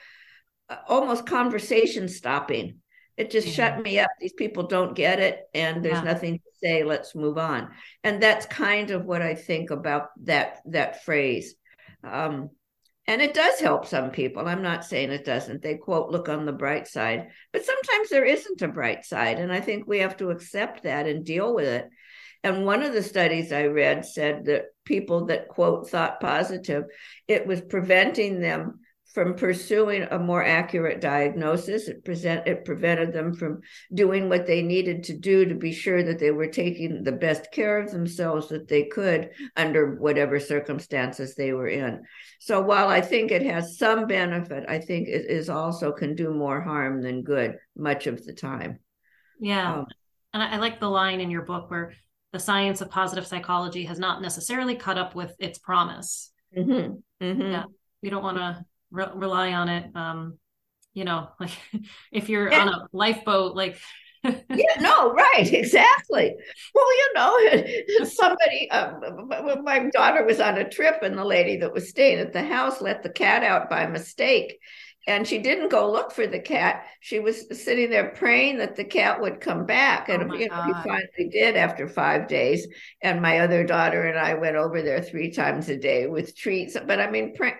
[0.69, 2.79] uh, almost conversation stopping.
[3.17, 4.11] It just shut me up.
[4.21, 6.03] These people don't get it, and there's yeah.
[6.03, 6.85] nothing to say.
[6.85, 7.71] Let's move on.
[8.05, 11.55] And that's kind of what I think about that that phrase.
[12.05, 12.51] Um,
[13.09, 14.49] and it does help some people.
[14.49, 15.63] I'm not saying it doesn't.
[15.63, 19.39] They quote, look on the bright side, but sometimes there isn't a bright side.
[19.39, 21.89] And I think we have to accept that and deal with it.
[22.43, 26.85] And one of the studies I read said that people that quote thought positive,
[27.27, 28.81] it was preventing them
[29.17, 31.89] from pursuing a more accurate diagnosis.
[31.89, 33.63] It present it prevented them from
[33.95, 37.51] doing what they needed to do to be sure that they were taking the best
[37.51, 42.03] care of themselves that they could under whatever circumstances they were in.
[42.41, 46.35] So while I think it has some benefit, I think it is also can do
[46.35, 48.81] more harm than good much of the time.
[49.41, 49.77] Yeah.
[49.79, 49.87] Um,
[50.35, 51.95] and I, I like the line in your book where
[52.35, 56.33] the science of positive psychology has not necessarily caught up with its promise.
[56.55, 57.25] Mm-hmm.
[57.25, 57.41] Mm-hmm.
[57.41, 57.65] Yeah.
[58.03, 60.39] You don't want to re- rely on it um
[60.95, 61.53] you know like
[62.13, 63.79] if you're on a lifeboat like
[64.25, 66.35] yeah no right exactly.
[66.75, 69.31] Well you know somebody um,
[69.63, 72.81] my daughter was on a trip and the lady that was staying at the house
[72.81, 74.59] let the cat out by mistake
[75.07, 76.85] and she didn't go look for the cat.
[77.01, 80.07] She was sitting there praying that the cat would come back.
[80.09, 82.67] Oh and oh you know, he finally did after five days.
[83.03, 86.77] And my other daughter and I went over there three times a day with treats.
[86.87, 87.55] But I mean, pray,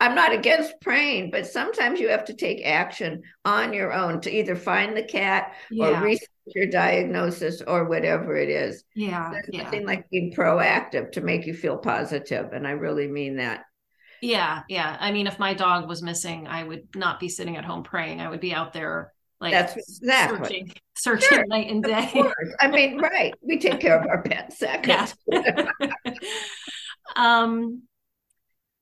[0.00, 4.30] I'm not against praying, but sometimes you have to take action on your own to
[4.34, 6.00] either find the cat yeah.
[6.00, 8.84] or research your diagnosis or whatever it is.
[8.94, 9.30] Yeah.
[9.30, 9.64] There's yeah.
[9.64, 13.64] nothing like being proactive to make you feel positive, And I really mean that.
[14.22, 14.96] Yeah, yeah.
[15.00, 18.20] I mean, if my dog was missing, I would not be sitting at home praying.
[18.20, 21.46] I would be out there like that's exactly searching, searching sure.
[21.46, 22.22] night and day.
[22.60, 23.32] I mean, right.
[23.40, 24.62] We take care of our pets.
[24.62, 25.06] Yeah.
[27.16, 27.82] um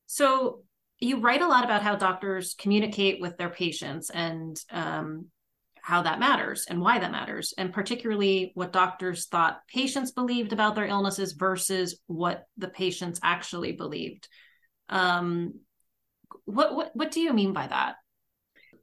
[0.07, 0.62] so
[1.01, 5.27] you write a lot about how doctors communicate with their patients and um,
[5.81, 10.74] how that matters and why that matters, and particularly what doctors thought patients believed about
[10.74, 14.29] their illnesses versus what the patients actually believed.
[14.88, 15.55] Um,
[16.44, 17.96] what what what do you mean by that?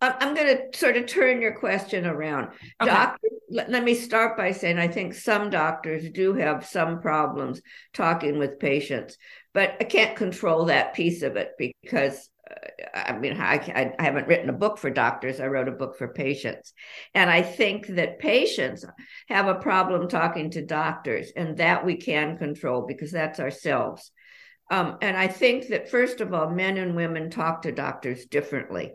[0.02, 2.50] I'm going to sort of turn your question around.
[2.82, 2.92] Okay.
[2.92, 7.62] Doctors, let, let, me start by saying I think some doctors do have some problems
[7.94, 9.18] talking with patients,
[9.54, 14.28] but I can't control that piece of it because uh, I mean, I, I haven't
[14.28, 15.40] written a book for doctors.
[15.40, 16.74] I wrote a book for patients.
[17.14, 18.86] And I think that patients
[19.30, 24.12] have a problem talking to doctors, and that we can control because that's ourselves.
[24.72, 28.94] Um, and I think that, first of all, men and women talk to doctors differently.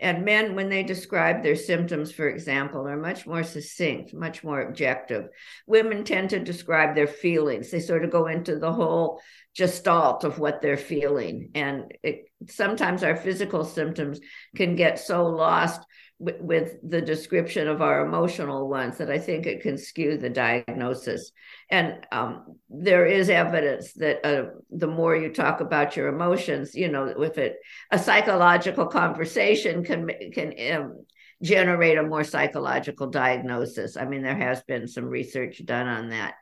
[0.00, 4.60] And men, when they describe their symptoms, for example, are much more succinct, much more
[4.60, 5.28] objective.
[5.68, 7.70] Women tend to describe their feelings.
[7.70, 9.20] They sort of go into the whole
[9.54, 11.50] gestalt of what they're feeling.
[11.54, 14.18] And it, sometimes our physical symptoms
[14.56, 15.80] can get so lost
[16.22, 21.32] with, the description of our emotional ones that I think it can skew the diagnosis.
[21.68, 26.88] And um, there is evidence that uh, the more you talk about your emotions, you
[26.88, 27.56] know, with it,
[27.90, 31.04] a psychological conversation can can um,
[31.42, 33.96] generate a more psychological diagnosis.
[33.96, 36.34] I mean, there has been some research done on that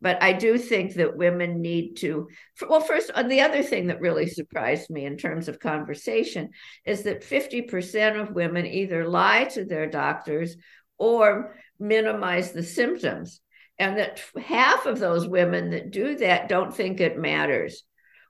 [0.00, 2.28] but I do think that women need to.
[2.68, 6.50] Well, first, uh, the other thing that really surprised me in terms of conversation
[6.84, 10.56] is that 50% of women either lie to their doctors
[10.98, 13.40] or minimize the symptoms.
[13.78, 17.82] and that half of those women that do that don't think it matters.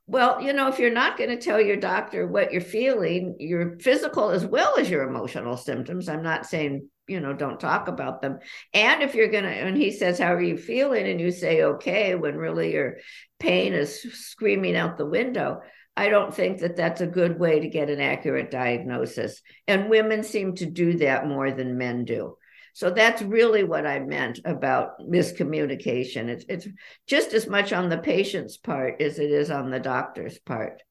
[0.07, 3.79] Well, you know, if you're not going to tell your doctor what you're feeling, your
[3.79, 8.23] physical as well as your emotional symptoms, I'm not saying, you know, don't talk about
[8.23, 8.39] them.
[8.73, 11.07] And if you're to, and he says, How are you feeling?
[11.07, 12.99] And you say, Okay, when really your
[13.39, 15.61] pain is screaming out the window.
[15.97, 19.41] I don't think that that's a good way to get an accurate diagnosis.
[19.69, 22.37] And women seem to do that more than men do.
[22.73, 26.29] So that's really what I meant about miscommunication.
[26.29, 26.67] It's it's
[27.07, 30.83] just as much on the patient's part as it is on the doctor's part.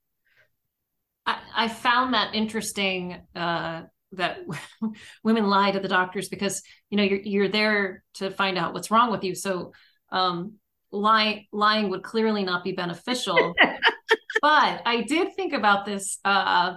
[1.26, 4.40] I, I found that interesting uh, that
[5.24, 8.92] women lie to the doctors because you know you're you're there to find out what's
[8.92, 9.36] wrong with you.
[9.36, 9.74] So
[10.12, 10.54] um,
[10.92, 13.54] lying lying would clearly not be beneficial.
[14.42, 16.20] but I did think about this.
[16.24, 16.76] Uh,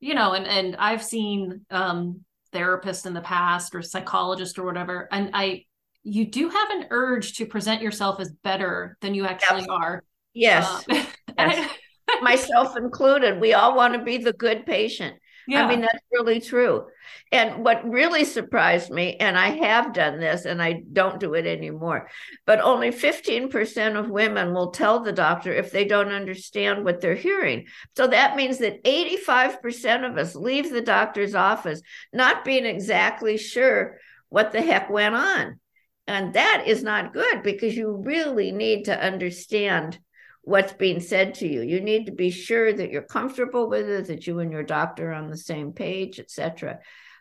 [0.00, 5.08] you know, and and I've seen um, therapist in the past or psychologist or whatever
[5.12, 5.64] and i
[6.02, 9.68] you do have an urge to present yourself as better than you actually yes.
[9.68, 11.04] are yes, uh,
[11.38, 11.70] yes.
[12.22, 15.16] myself included we all want to be the good patient
[15.48, 15.64] yeah.
[15.64, 16.86] I mean, that's really true.
[17.32, 21.46] And what really surprised me, and I have done this and I don't do it
[21.46, 22.10] anymore,
[22.44, 27.14] but only 15% of women will tell the doctor if they don't understand what they're
[27.14, 27.66] hearing.
[27.96, 31.80] So that means that 85% of us leave the doctor's office
[32.12, 33.96] not being exactly sure
[34.28, 35.60] what the heck went on.
[36.06, 39.98] And that is not good because you really need to understand
[40.48, 41.60] what's being said to you.
[41.60, 45.10] You need to be sure that you're comfortable with it, that you and your doctor
[45.10, 46.78] are on the same page, etc.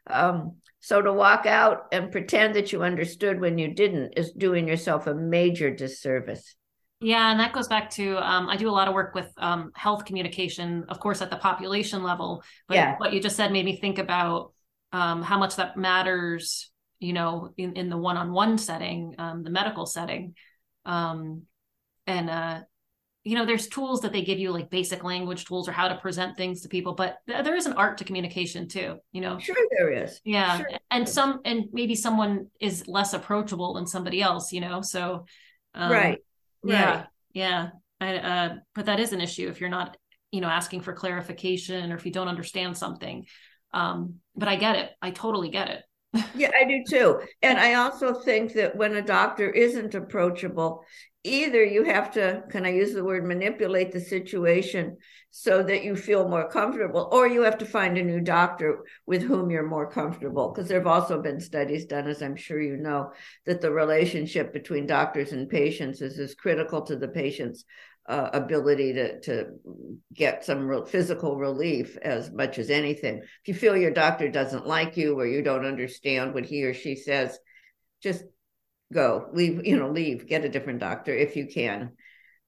[0.09, 4.65] Um, so to walk out and pretend that you understood when you didn't is doing
[4.65, 6.55] yourself a major disservice.
[7.01, 9.71] Yeah, and that goes back to um, I do a lot of work with um,
[9.75, 12.41] health communication, of course, at the population level.
[12.69, 12.95] But yeah.
[12.97, 14.53] what you just said made me think about
[14.93, 19.85] um, how much that matters, you know, in, in the one-on-one setting, um, the medical
[19.85, 20.33] setting,
[20.85, 21.43] um,
[22.07, 22.61] and uh,
[23.27, 25.97] you know there's tools that they give you like basic language tools or how to
[25.97, 29.37] present things to people but th- there is an art to communication too you know?
[29.37, 30.21] Sure there is.
[30.23, 30.59] Yeah.
[30.59, 30.69] Sure.
[30.89, 34.81] and some and maybe someone is less approachable than somebody else you know?
[34.81, 35.25] So
[35.75, 36.19] um, right.
[36.63, 37.05] yeah right.
[37.33, 37.69] yeah.
[37.99, 39.97] I, uh, but that is an issue if you're not
[40.31, 43.25] you know asking for clarification or if you don't understand something.
[43.73, 44.91] Um but i get it.
[45.01, 45.83] I totally get it.
[46.35, 47.21] Yeah, I do too.
[47.41, 50.85] And I also think that when a doctor isn't approachable,
[51.27, 54.97] either you have to, can I use the word manipulate the situation
[55.29, 59.21] so that you feel more comfortable, or you have to find a new doctor with
[59.21, 60.51] whom you're more comfortable.
[60.51, 63.11] Because there have also been studies done, as I'm sure you know,
[63.45, 67.65] that the relationship between doctors and patients is as critical to the patient's
[68.07, 69.47] uh, ability to to
[70.13, 73.17] get some real physical relief as much as anything.
[73.17, 76.73] If you feel your doctor doesn't like you or you don't understand what he or
[76.73, 77.37] she says,
[78.01, 78.23] just
[78.93, 79.65] go leave.
[79.65, 80.27] You know, leave.
[80.27, 81.91] Get a different doctor if you can.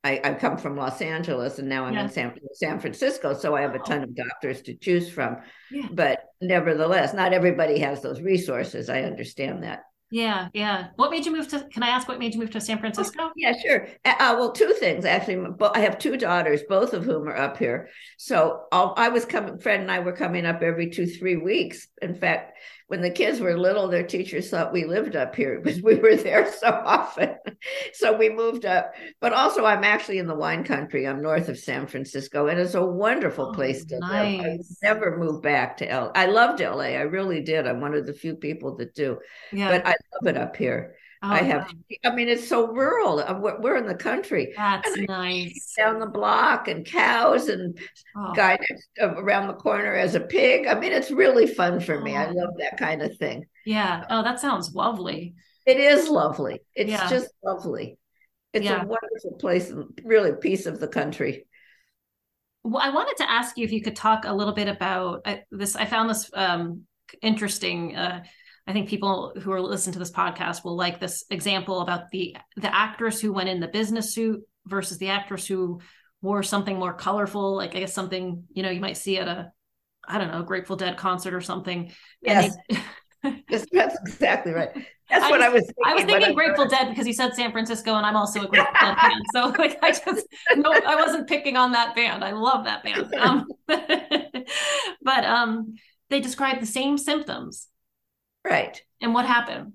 [0.04, 2.04] I, I come from Los Angeles and now I'm yeah.
[2.04, 5.38] in San, San Francisco, so I have a ton of doctors to choose from.
[5.70, 5.88] Yeah.
[5.92, 8.90] But nevertheless, not everybody has those resources.
[8.90, 9.84] I understand that.
[10.12, 10.88] Yeah, yeah.
[10.96, 11.68] What made you move to?
[11.72, 13.26] Can I ask what made you move to San Francisco?
[13.26, 13.88] Oh, yeah, sure.
[14.04, 15.46] Uh, uh well, two things actually.
[15.76, 17.90] I have two daughters, both of whom are up here.
[18.18, 19.60] So I'll, i was coming.
[19.60, 21.88] Fred and I were coming up every two, three weeks.
[22.02, 25.82] In fact, when the kids were little, their teachers thought we lived up here because
[25.82, 27.36] we were there so often.
[27.94, 28.94] so we moved up.
[29.20, 31.08] But also, I'm actually in the wine country.
[31.08, 34.42] I'm north of San Francisco, and it's a wonderful oh, place to nice.
[34.42, 34.60] live.
[34.60, 36.12] I never moved back to LA.
[36.16, 36.96] I loved LA.
[36.96, 37.68] I really did.
[37.68, 39.20] I'm one of the few people that do.
[39.52, 39.70] Yeah.
[39.70, 40.96] But I love it up here.
[41.22, 41.74] Oh, I have,
[42.06, 43.20] I mean, it's so rural.
[43.20, 44.54] Uh, we're in the country.
[44.56, 45.74] That's nice.
[45.78, 47.78] Down the block and cows and
[48.16, 48.32] oh.
[48.34, 50.66] guy next, uh, around the corner as a pig.
[50.66, 52.16] I mean, it's really fun for me.
[52.16, 52.32] I oh.
[52.32, 53.46] love that kind of thing.
[53.66, 54.06] Yeah.
[54.10, 55.36] Oh, that sounds lovely.
[55.66, 56.62] It is lovely.
[56.76, 57.10] It's yeah.
[57.10, 57.98] just lovely.
[58.54, 58.82] It's yeah.
[58.82, 61.46] a wonderful place, and really a piece of the country.
[62.64, 65.38] Well, I wanted to ask you if you could talk a little bit about uh,
[65.52, 65.76] this.
[65.76, 66.84] I found this um,
[67.22, 67.96] interesting.
[67.96, 68.24] Uh,
[68.68, 72.36] I think people who are listening to this podcast will like this example about the
[72.56, 75.80] the actress who went in the business suit versus the actress who
[76.22, 79.52] wore something more colorful, like I guess something you know you might see at a
[80.08, 81.92] I don't know Grateful Dead concert or something.
[82.22, 82.78] Yes, they,
[83.50, 84.70] yes that's exactly right.
[85.10, 85.64] That's I what I was.
[85.64, 88.48] Thinking, I was thinking Grateful Dead because you said San Francisco, and I'm also a
[88.48, 89.22] Grateful Dead fan.
[89.34, 92.24] So like, I just no, I wasn't picking on that band.
[92.24, 93.14] I love that band.
[93.20, 93.48] Um,
[95.02, 95.76] but um,
[96.10, 97.68] they describe the same symptoms
[98.44, 98.82] Right.
[99.02, 99.74] And what happened?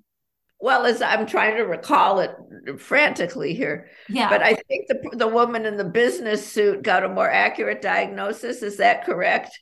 [0.60, 2.34] Well, as I'm trying to recall it
[2.78, 4.30] frantically here, yeah.
[4.30, 8.62] But I think the the woman in the business suit got a more accurate diagnosis.
[8.62, 9.60] Is that correct?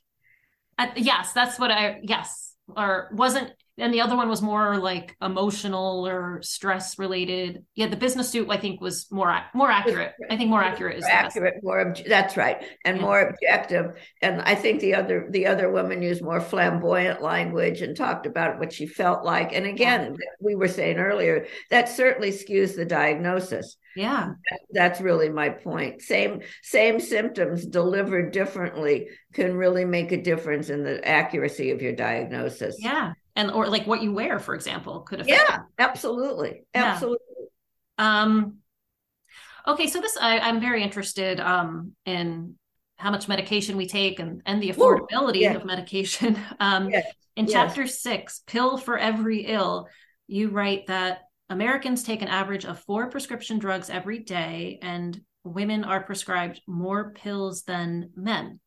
[0.77, 2.53] Uh, yes, that's what I yes.
[2.77, 7.65] Or wasn't and the other one was more like emotional or stress related.
[7.73, 10.13] Yeah, the business suit I think was more more accurate.
[10.29, 13.03] I think more accurate is accurate, more that's right, and yeah.
[13.03, 13.95] more objective.
[14.21, 18.59] And I think the other the other woman used more flamboyant language and talked about
[18.59, 19.53] what she felt like.
[19.53, 20.29] And again, yeah.
[20.39, 23.77] we were saying earlier that certainly skews the diagnosis.
[23.95, 24.33] Yeah,
[24.71, 26.03] that's really my point.
[26.03, 31.93] Same same symptoms delivered differently can really make a difference in the accuracy of your
[31.93, 32.75] diagnosis.
[32.79, 37.25] Yeah and or like what you wear for example could affect yeah absolutely absolutely
[37.97, 38.21] yeah.
[38.21, 38.57] um
[39.67, 42.55] okay so this I, i'm very interested um in
[42.97, 45.55] how much medication we take and and the affordability yes.
[45.55, 47.05] of medication um yes.
[47.35, 47.53] in yes.
[47.53, 49.87] chapter six pill for every ill
[50.27, 51.19] you write that
[51.49, 57.11] americans take an average of four prescription drugs every day and women are prescribed more
[57.11, 58.59] pills than men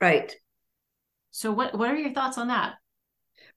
[0.00, 0.36] right
[1.30, 2.74] so what what are your thoughts on that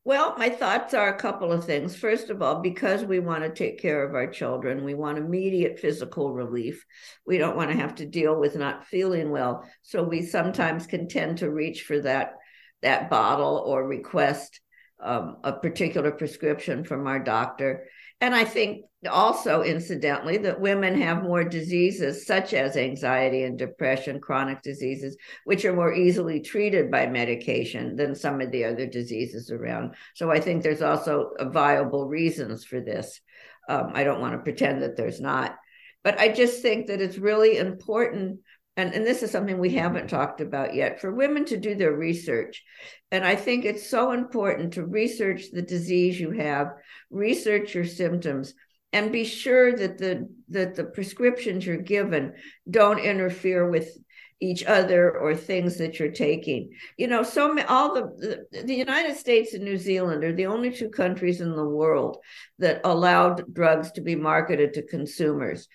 [0.08, 1.93] well, my thoughts are a couple of things.
[1.93, 5.82] First of all, because we want to take care of our children, we want immediate
[5.82, 6.86] physical relief.
[7.26, 9.70] We don't want to have to deal with not feeling well.
[9.82, 12.36] So we sometimes can tend to reach for that
[12.82, 14.62] that bottle or request
[15.03, 17.84] um, a particular prescription from our doctor.
[18.20, 24.20] And I think also, incidentally, that women have more diseases such as anxiety and depression,
[24.20, 25.15] chronic diseases,
[25.45, 29.93] which are more easily treated by medication than some of the other diseases around.
[30.15, 33.22] So I think there's also viable reasons for this.
[33.70, 35.55] Um, I don't want to pretend that there's not.
[36.03, 38.39] But I just think that it's really important
[38.78, 41.93] and, and this is something we haven't talked about yet for women to do their
[41.93, 42.63] research.
[43.11, 46.73] And i think it's so important to research the disease you have
[47.09, 48.53] research your symptoms
[48.93, 52.34] and be sure that the that the prescriptions you're given
[52.69, 53.97] don't interfere with
[54.39, 56.69] each other or things that you're taking.
[56.97, 60.71] You know so all the, the the united states and new zealand are the only
[60.71, 62.17] two countries in the world
[62.59, 65.67] that allowed drugs to be marketed to consumers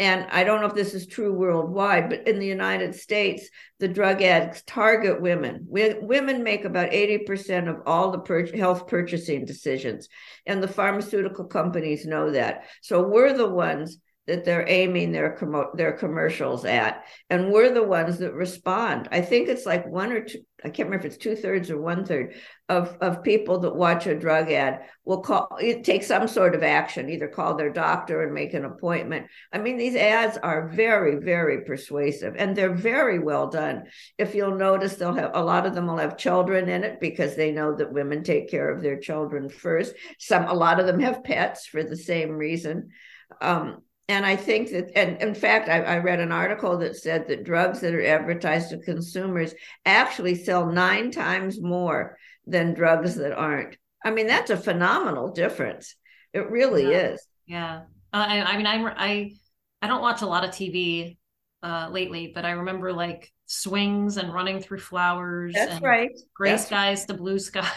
[0.00, 3.86] and I don't know if this is true worldwide, but in the United States, the
[3.86, 5.66] drug addicts target women.
[5.68, 10.08] We, women make about 80% of all the health purchasing decisions,
[10.46, 12.64] and the pharmaceutical companies know that.
[12.80, 17.82] So we're the ones that they're aiming their com- their commercials at, and we're the
[17.82, 19.08] ones that respond.
[19.10, 20.38] I think it's like one or two.
[20.62, 22.34] I can't remember if it's two thirds or one third
[22.68, 27.08] of of people that watch a drug ad will call take some sort of action,
[27.08, 29.26] either call their doctor and make an appointment.
[29.52, 33.84] I mean, these ads are very very persuasive, and they're very well done.
[34.18, 37.36] If you'll notice, they'll have a lot of them will have children in it because
[37.36, 39.94] they know that women take care of their children first.
[40.18, 42.90] Some a lot of them have pets for the same reason.
[43.40, 47.28] Um, and I think that, and in fact, I, I, read an article that said
[47.28, 49.54] that drugs that are advertised to consumers
[49.86, 53.76] actually sell nine times more than drugs that aren't.
[54.04, 55.94] I mean, that's a phenomenal difference.
[56.32, 57.12] It really yeah.
[57.12, 57.26] is.
[57.46, 57.76] Yeah.
[58.12, 59.32] Uh, I, I mean, I'm, I,
[59.80, 61.16] I don't watch a lot of TV
[61.62, 65.54] uh, lately, but I remember like swings and running through flowers.
[65.54, 66.10] That's right.
[66.34, 67.70] Gray That's skies to blue skies.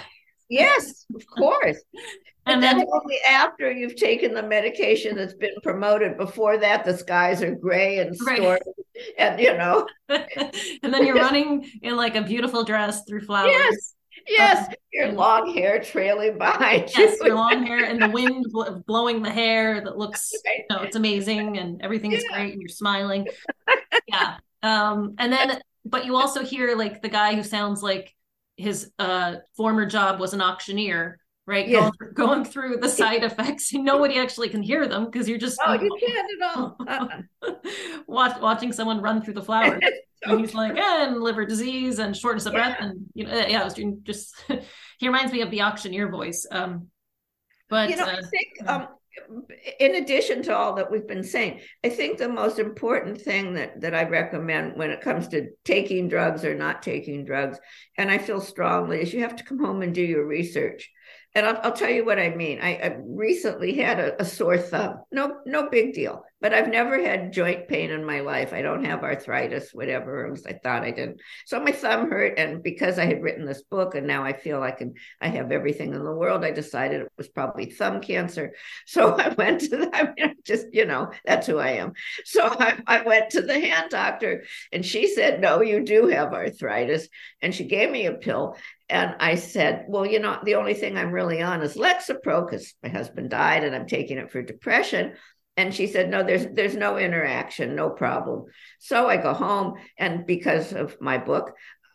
[0.53, 1.81] Yes, of course.
[2.45, 6.17] and then only after you've taken the medication that's been promoted.
[6.17, 8.61] Before that, the skies are gray and stormy, right.
[9.17, 9.87] and you know.
[10.09, 13.51] and then you're running in like a beautiful dress through flowers.
[13.51, 13.93] Yes.
[14.25, 17.27] Yes, um, your long hair trailing behind yes, you.
[17.27, 18.45] your long hair and the wind
[18.85, 22.37] blowing the hair that looks, you know, it's amazing and everything's yeah.
[22.37, 23.27] great and you're smiling.
[24.07, 24.37] yeah.
[24.61, 28.15] Um, and then, but you also hear like the guy who sounds like
[28.55, 31.67] his uh, former job was an auctioneer right?
[31.67, 31.89] Yeah.
[31.99, 35.73] going, going, through the side effects nobody actually can hear them because you're just oh
[35.73, 36.77] you can't at all.
[36.87, 37.51] Uh-uh.
[38.07, 39.83] Watch, watching someone run through the flowers
[40.23, 43.61] and he's like eh, and liver disease and shortness of breath and you know yeah
[43.61, 44.35] I was doing just
[44.97, 46.87] he reminds me of the auctioneer voice um
[47.69, 48.87] but you know uh, i think um
[49.79, 53.81] in addition to all that we've been saying, I think the most important thing that,
[53.81, 57.59] that I recommend when it comes to taking drugs or not taking drugs,
[57.97, 60.89] and I feel strongly, is you have to come home and do your research
[61.35, 62.59] and I'll, I'll, tell you what I mean.
[62.61, 65.01] I, I recently had a, a, sore thumb.
[65.11, 66.23] No, no big deal.
[66.43, 68.51] But I've never had joint pain in my life.
[68.51, 70.35] I don't have arthritis, whatever.
[70.45, 71.21] I thought I didn't.
[71.45, 74.61] So my thumb hurt, and because I had written this book, and now I feel
[74.77, 76.43] can, I have everything in the world.
[76.43, 78.53] I decided it was probably thumb cancer.
[78.85, 79.89] So I went to the.
[79.93, 81.93] I mean, just you know, that's who I am.
[82.25, 86.33] So I, I went to the hand doctor, and she said, "No, you do have
[86.33, 87.07] arthritis,"
[87.41, 88.57] and she gave me a pill.
[88.89, 92.75] And I said, Well, you know, the only thing I'm really on is Lexapro because
[92.83, 95.13] my husband died and I'm taking it for depression.
[95.55, 98.45] And she said, No, there's there's no interaction, no problem.
[98.79, 101.51] So I go home, and because of my book,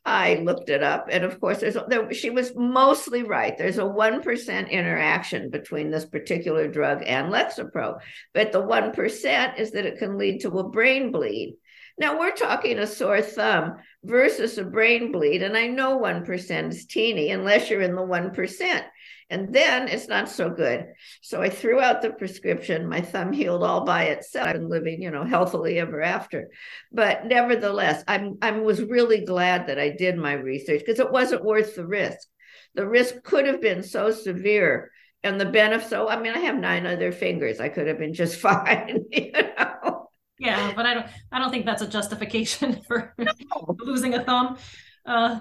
[0.08, 3.56] I looked it up, and of course, there's there, she was mostly right.
[3.58, 7.98] There's a one percent interaction between this particular drug and Lexapro,
[8.32, 11.56] but the one percent is that it can lead to a brain bleed.
[11.98, 16.72] Now we're talking a sore thumb versus a brain bleed, and I know one percent
[16.72, 18.86] is teeny unless you're in the one percent.
[19.30, 20.86] And then it's not so good.
[21.20, 22.88] So I threw out the prescription.
[22.88, 24.48] My thumb healed all by itself.
[24.48, 26.48] I've been living, you know, healthily ever after.
[26.90, 31.44] But nevertheless, I'm I was really glad that I did my research because it wasn't
[31.44, 32.26] worth the risk.
[32.74, 34.90] The risk could have been so severe.
[35.22, 37.60] And the benefit, so I mean, I have nine other fingers.
[37.60, 40.08] I could have been just fine, you know.
[40.38, 43.32] Yeah, but I don't I don't think that's a justification for no.
[43.80, 44.56] losing a thumb.
[45.04, 45.40] Uh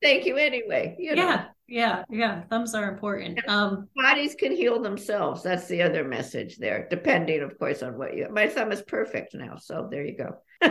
[0.00, 0.94] thank you anyway.
[1.00, 1.46] You know.
[1.66, 2.42] Yeah, yeah.
[2.50, 3.40] Thumbs are important.
[3.48, 5.42] Um, bodies can heal themselves.
[5.42, 8.28] That's the other message there, depending, of course, on what you.
[8.30, 10.36] My thumb is perfect now, so there you go.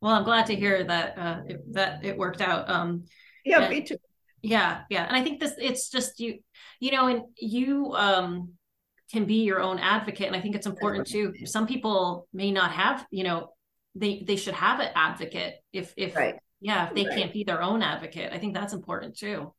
[0.00, 2.68] well, I'm glad to hear that uh, it, that it worked out.
[2.68, 3.04] Um,
[3.44, 3.96] yeah, and, me too.
[4.42, 6.40] Yeah, yeah, and I think this it's just you,
[6.78, 8.52] you know, and you um
[9.10, 11.34] can be your own advocate, and I think it's important too.
[11.46, 13.54] Some people may not have, you know,
[13.94, 16.36] they they should have an advocate if if right.
[16.60, 17.18] yeah if they right.
[17.18, 18.32] can't be their own advocate.
[18.32, 19.52] I think that's important too.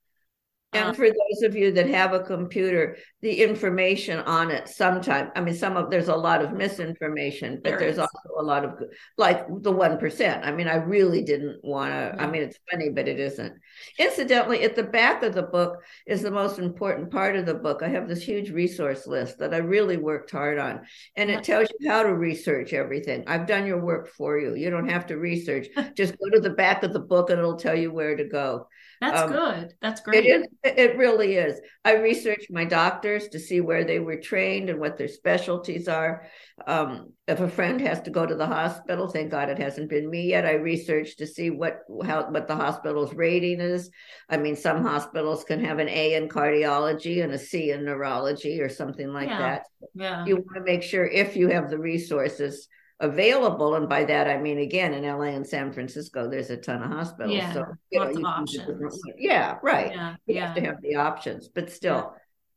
[0.74, 5.30] And uh, for those of you that have a computer, the information on it sometimes,
[5.36, 6.60] I mean, some of there's a lot of mm-hmm.
[6.60, 8.00] misinformation, but there there's is.
[8.00, 8.82] also a lot of
[9.18, 10.46] like the 1%.
[10.46, 12.32] I mean, I really didn't want to, I mm-hmm.
[12.32, 13.54] mean, it's funny, but it isn't.
[13.98, 17.84] Incidentally, at the back of the book is the most important part of the book.
[17.84, 20.82] I have this huge resource list that I really worked hard on,
[21.18, 21.44] and it uh-huh.
[21.44, 23.26] tells you how to research everything.
[23.28, 24.56] I've done your work for you.
[24.56, 27.58] You don't have to research, just go to the back of the book and it'll
[27.58, 28.68] tell you where to go.
[29.02, 29.74] That's um, good.
[29.82, 30.26] That's great.
[30.26, 30.48] It is.
[30.64, 31.60] It really is.
[31.84, 36.28] I researched my doctors to see where they were trained and what their specialties are.
[36.68, 40.08] Um, if a friend has to go to the hospital, thank God it hasn't been
[40.08, 40.46] me yet.
[40.46, 43.90] I researched to see what how what the hospital's rating is.
[44.30, 48.62] I mean, some hospitals can have an A in cardiology and a C in neurology
[48.62, 49.40] or something like yeah.
[49.40, 49.64] that.
[49.96, 50.26] Yeah.
[50.26, 52.68] You want to make sure if you have the resources
[53.02, 53.76] available.
[53.76, 56.92] And by that, I mean, again, in LA and San Francisco, there's a ton of
[56.92, 57.36] hospitals.
[57.36, 59.02] Yeah, so, lots know, of options.
[59.18, 59.92] Yeah, right.
[59.92, 60.46] Yeah, you yeah.
[60.46, 62.14] have to have the options, but still.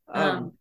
[0.09, 0.23] Yeah.
[0.23, 0.51] Um, um,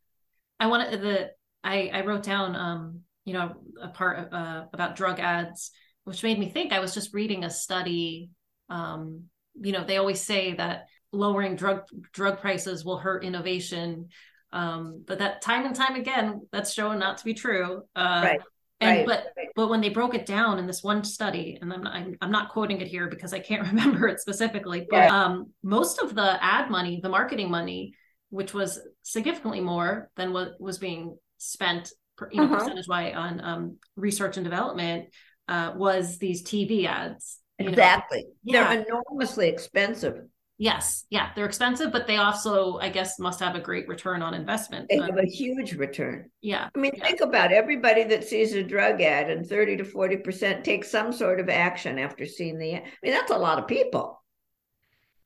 [0.59, 1.31] I wanted the,
[1.63, 5.71] I, I wrote down, um, you know, a part uh, about drug ads,
[6.05, 8.31] which made me think I was just reading a study.
[8.69, 9.25] Um,
[9.55, 11.83] you know, they always say that lowering drug
[12.13, 14.09] drug prices will hurt innovation.
[14.53, 17.83] Um, but that time and time again, that's shown not to be true.
[17.95, 18.41] Uh, right.
[18.85, 19.49] And right, but right.
[19.57, 22.31] but when they broke it down in this one study, and I'm not, I'm, I'm
[22.31, 25.25] not quoting it here because I can't remember it specifically, but yeah.
[25.25, 27.95] um, most of the ad money, the marketing money,
[28.31, 31.91] which was significantly more than what was being spent,
[32.31, 32.57] you know, uh-huh.
[32.57, 35.07] percentage wise on um, research and development,
[35.49, 37.39] uh, was these TV ads.
[37.59, 38.69] Exactly, yeah.
[38.69, 40.21] they're enormously expensive.
[40.57, 44.35] Yes, yeah, they're expensive, but they also, I guess, must have a great return on
[44.35, 44.87] investment.
[44.89, 46.31] They have a huge return.
[46.43, 46.69] Yeah.
[46.75, 47.07] I mean, yeah.
[47.07, 47.57] think about it.
[47.57, 51.99] everybody that sees a drug ad and 30 to 40% takes some sort of action
[51.99, 52.83] after seeing the ad.
[52.85, 54.23] I mean, that's a lot of people.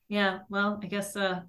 [0.07, 1.41] Yeah, well, I guess uh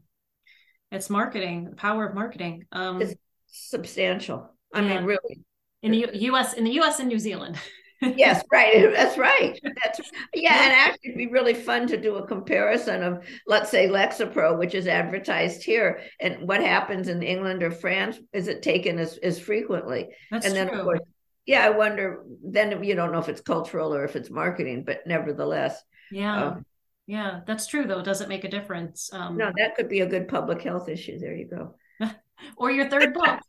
[0.92, 2.66] it's marketing, the power of marketing.
[2.72, 3.14] Um it's
[3.46, 4.54] substantial.
[4.74, 4.96] I yeah.
[4.96, 5.40] mean, really.
[5.82, 7.56] In the U- US in the US and New Zealand.
[8.02, 8.90] yes, right.
[8.94, 9.58] That's right.
[9.62, 10.00] That's
[10.34, 14.58] yeah, and actually it'd be really fun to do a comparison of let's say Lexapro,
[14.58, 18.18] which is advertised here, and what happens in England or France.
[18.32, 20.08] Is it taken as, as frequently?
[20.30, 20.78] That's and then true.
[20.78, 21.00] of course,
[21.46, 25.06] yeah, I wonder then you don't know if it's cultural or if it's marketing, but
[25.06, 25.82] nevertheless.
[26.10, 26.44] Yeah.
[26.44, 26.66] Um,
[27.06, 28.02] yeah, that's true though.
[28.02, 29.12] Does it make a difference?
[29.12, 31.18] Um, no, that could be a good public health issue.
[31.18, 31.74] There you go.
[32.56, 33.40] or your third book.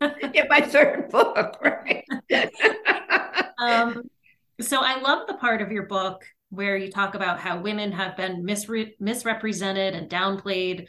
[0.32, 2.04] yeah, my third book, right?
[3.70, 4.02] Um,
[4.60, 8.16] so I love the part of your book where you talk about how women have
[8.16, 10.86] been misre- misrepresented and downplayed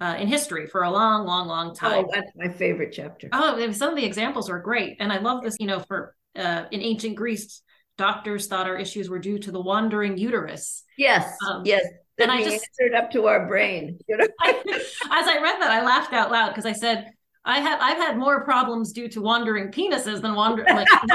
[0.00, 2.04] uh, in history for a long, long, long time.
[2.04, 3.28] Oh, that's my favorite chapter.
[3.32, 5.56] Oh, some of the examples are great, and I love this.
[5.58, 7.62] You know, for uh, in ancient Greece,
[7.96, 10.82] doctors thought our issues were due to the wandering uterus.
[10.98, 11.86] Yes, um, yes.
[12.18, 13.98] and I just answered up to our brain.
[14.08, 14.26] You know?
[14.40, 17.10] I, as I read that, I laughed out loud because I said,
[17.44, 20.88] "I have I've had more problems due to wandering penises than wandering like."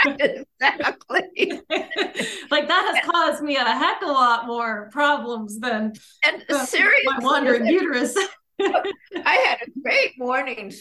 [0.06, 1.52] exactly.
[2.50, 5.92] like that has caused me a heck of a lot more problems than
[6.24, 8.16] and seriously, my wandering uterus.
[8.60, 10.72] I had a great morning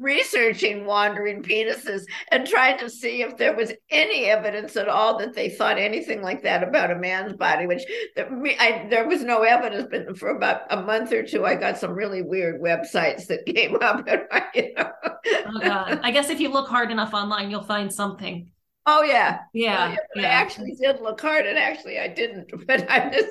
[0.00, 5.34] researching wandering penises and trying to see if there was any evidence at all that
[5.34, 7.66] they thought anything like that about a man's body.
[7.66, 7.82] Which
[8.16, 11.92] I, there was no evidence, but for about a month or two, I got some
[11.92, 14.08] really weird websites that came up.
[14.08, 14.90] And I, you know.
[15.02, 16.00] oh God!
[16.02, 18.50] I guess if you look hard enough online, you'll find something.
[18.92, 20.28] Oh yeah, yeah, oh, yeah, yeah.
[20.28, 23.28] I actually did look hard, and actually I didn't, but I just.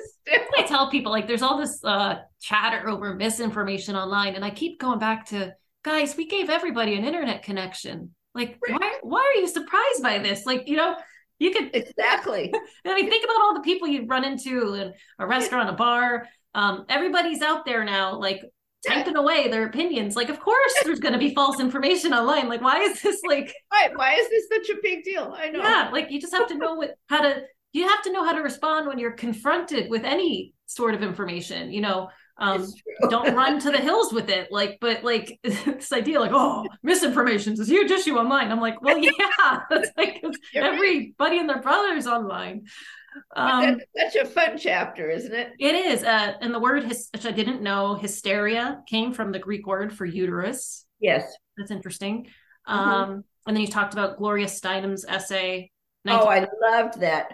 [0.56, 4.80] I tell people like there's all this uh, chatter over misinformation online, and I keep
[4.80, 6.16] going back to guys.
[6.16, 8.14] We gave everybody an internet connection.
[8.34, 8.80] Like, right.
[8.80, 8.98] why?
[9.02, 10.46] Why are you surprised by this?
[10.46, 10.96] Like, you know,
[11.38, 12.52] you could exactly.
[12.86, 16.26] I mean, think about all the people you run into in a restaurant, a bar.
[16.54, 18.42] Um, everybody's out there now, like
[18.86, 20.16] typing away their opinions.
[20.16, 22.48] Like, of course, there's going to be false information online.
[22.48, 23.54] Like, why is this like?
[23.72, 23.96] Right?
[23.96, 25.34] Why is this such a big deal?
[25.36, 25.60] I know.
[25.60, 27.42] Yeah, like you just have to know what how to.
[27.72, 31.72] You have to know how to respond when you're confronted with any sort of information.
[31.72, 32.08] You know,
[32.40, 32.66] um,
[33.10, 34.50] don't run to the hills with it.
[34.50, 38.50] Like, but like this idea, like, oh, misinformation is a huge issue online.
[38.50, 40.24] I'm like, well, yeah, it's like
[40.54, 42.66] everybody and their brothers online.
[43.36, 45.52] Um, that's such a fun chapter, isn't it?
[45.58, 46.04] It is.
[46.04, 49.92] Uh, and the word, his, which I didn't know, hysteria came from the Greek word
[49.92, 50.86] for uterus.
[51.00, 51.32] Yes.
[51.56, 52.26] That's interesting.
[52.68, 52.78] Mm-hmm.
[52.78, 55.70] Um, and then you talked about Gloria Steinem's essay.
[56.06, 57.32] 19- oh, I loved that.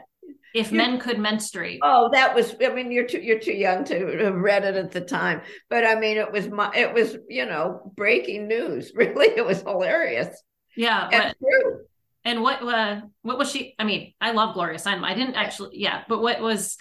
[0.55, 1.81] If you, men could menstruate.
[1.83, 2.55] Oh, that was.
[2.65, 5.85] I mean, you're too you're too young to have read it at the time, but
[5.85, 8.93] I mean, it was my it was you know breaking news.
[8.97, 10.43] Really, it was hilarious.
[10.75, 11.81] Yeah, but, true.
[12.27, 13.77] And what uh, what was she?
[13.79, 15.05] I mean, I love Gloria Steinem.
[15.05, 16.77] I didn't actually, yeah, but what was?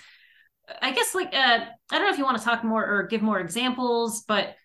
[0.82, 3.22] I guess like uh, I don't know if you want to talk more or give
[3.22, 4.56] more examples, but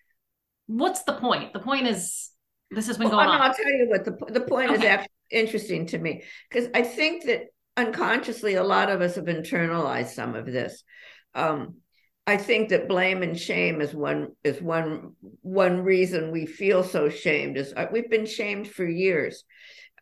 [0.66, 1.52] what's the point?
[1.52, 2.30] The point is
[2.70, 3.42] this has been well, going on.
[3.42, 4.78] I'll tell you what the the point okay.
[4.78, 7.42] is actually interesting to me because I think that
[7.76, 10.82] unconsciously a lot of us have internalized some of this.
[11.34, 11.74] Um,
[12.26, 15.12] I think that blame and shame is one is one
[15.42, 17.58] one reason we feel so shamed.
[17.58, 19.44] Is uh, we've been shamed for years.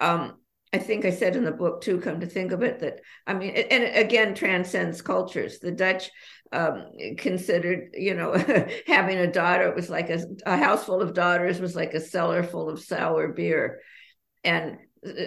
[0.01, 0.35] Um,
[0.73, 3.35] I think I said in the book too, come to think of it, that I
[3.35, 5.59] mean, and again transcends cultures.
[5.61, 6.11] The Dutch
[6.53, 8.33] um, considered, you know,
[8.87, 12.01] having a daughter, it was like a, a house full of daughters was like a
[12.01, 13.81] cellar full of sour beer.
[14.45, 14.79] And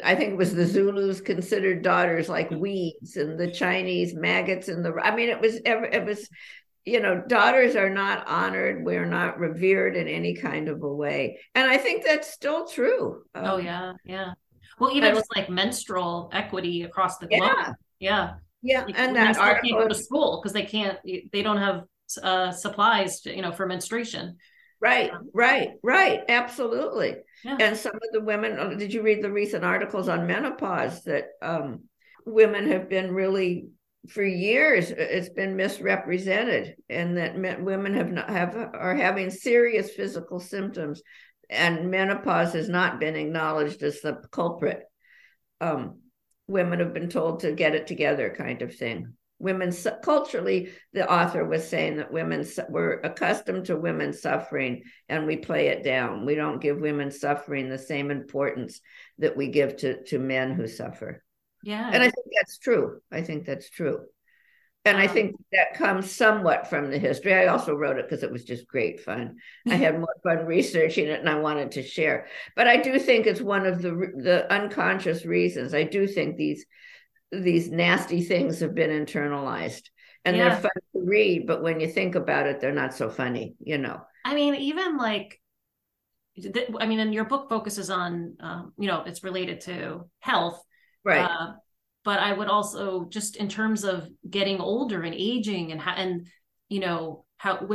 [0.04, 4.84] I think it was the Zulus considered daughters like weeds and the Chinese maggots and
[4.84, 6.28] the, I mean, it was, it was,
[6.86, 8.84] you know, daughters are not honored.
[8.84, 11.40] We're not revered in any kind of a way.
[11.54, 13.24] And I think that's still true.
[13.36, 13.94] Oh, um, yeah.
[14.04, 14.34] Yeah.
[14.82, 17.52] Well, even just like menstrual equity across the globe.
[17.52, 17.74] Yeah.
[18.00, 18.34] Yeah.
[18.62, 18.84] Yeah.
[18.86, 21.84] Like, and that article can't go to school because they can't, they don't have
[22.22, 24.38] uh, supplies, to, you know, for menstruation.
[24.80, 26.22] Right, um, right, right.
[26.28, 27.18] Absolutely.
[27.44, 27.58] Yeah.
[27.60, 31.26] And some of the women, uh, did you read the recent articles on menopause that
[31.42, 31.84] um,
[32.26, 33.70] women have been really
[34.10, 39.92] for years it's been misrepresented and that men, women have not have are having serious
[39.92, 41.04] physical symptoms
[41.52, 44.84] and menopause has not been acknowledged as the culprit.
[45.60, 46.00] Um,
[46.48, 49.14] women have been told to get it together, kind of thing.
[49.38, 49.74] Women
[50.04, 55.68] culturally, the author was saying that women were accustomed to women suffering, and we play
[55.68, 56.26] it down.
[56.26, 58.82] We don't give women suffering the same importance
[59.18, 61.24] that we give to to men who suffer.
[61.64, 63.02] Yeah, and I think that's true.
[63.12, 64.06] I think that's true.
[64.84, 67.34] And I um, think that comes somewhat from the history.
[67.34, 69.38] I also wrote it because it was just great fun.
[69.70, 72.28] I had more fun researching it and I wanted to share.
[72.56, 75.74] But I do think it's one of the the unconscious reasons.
[75.74, 76.66] I do think these
[77.32, 79.84] these nasty things have been internalized
[80.26, 80.50] and yeah.
[80.50, 83.78] they're fun to read, but when you think about it, they're not so funny, you
[83.78, 84.02] know.
[84.26, 85.40] I mean, even like
[86.80, 90.64] I mean, and your book focuses on, um, you know, it's related to health,
[91.04, 91.30] right?
[91.30, 91.54] Uh,
[92.04, 96.28] but I would also just in terms of getting older and aging and how and
[96.70, 97.68] you know how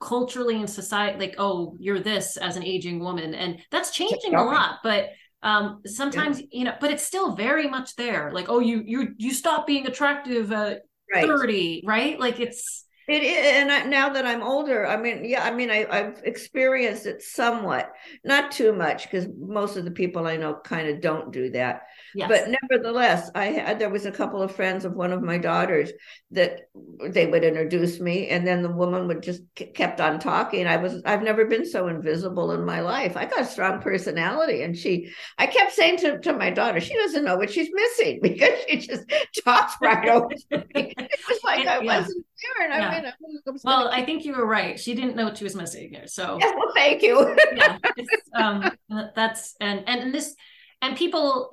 [0.00, 4.42] culturally and society like oh you're this as an aging woman and that's changing a
[4.42, 5.10] lot but
[5.42, 6.46] um sometimes yeah.
[6.52, 9.86] you know but it's still very much there like oh you you you stop being
[9.86, 11.26] attractive at right.
[11.26, 15.42] 30 right like it's it is, and I, now that I'm older, I mean, yeah,
[15.42, 17.90] I mean, I, I've experienced it somewhat,
[18.22, 21.82] not too much, because most of the people I know kind of don't do that.
[22.14, 22.28] Yes.
[22.28, 25.90] But nevertheless, I had there was a couple of friends of one of my daughters
[26.32, 26.68] that
[27.02, 30.66] they would introduce me, and then the woman would just kept on talking.
[30.66, 33.16] I was I've never been so invisible in my life.
[33.16, 36.94] I got a strong personality, and she I kept saying to, to my daughter, she
[36.94, 39.04] doesn't know what she's missing because she just
[39.44, 40.94] talks right over me.
[41.20, 41.98] It was like I yeah.
[41.98, 42.88] wasn't there, and yeah.
[42.88, 44.78] I mean, I well, I think you were right.
[44.78, 46.06] She didn't know what she was missing here.
[46.06, 47.36] So yeah, well, thank you.
[47.54, 47.78] yeah,
[48.34, 48.70] um,
[49.14, 50.34] that's and and this
[50.82, 51.50] and people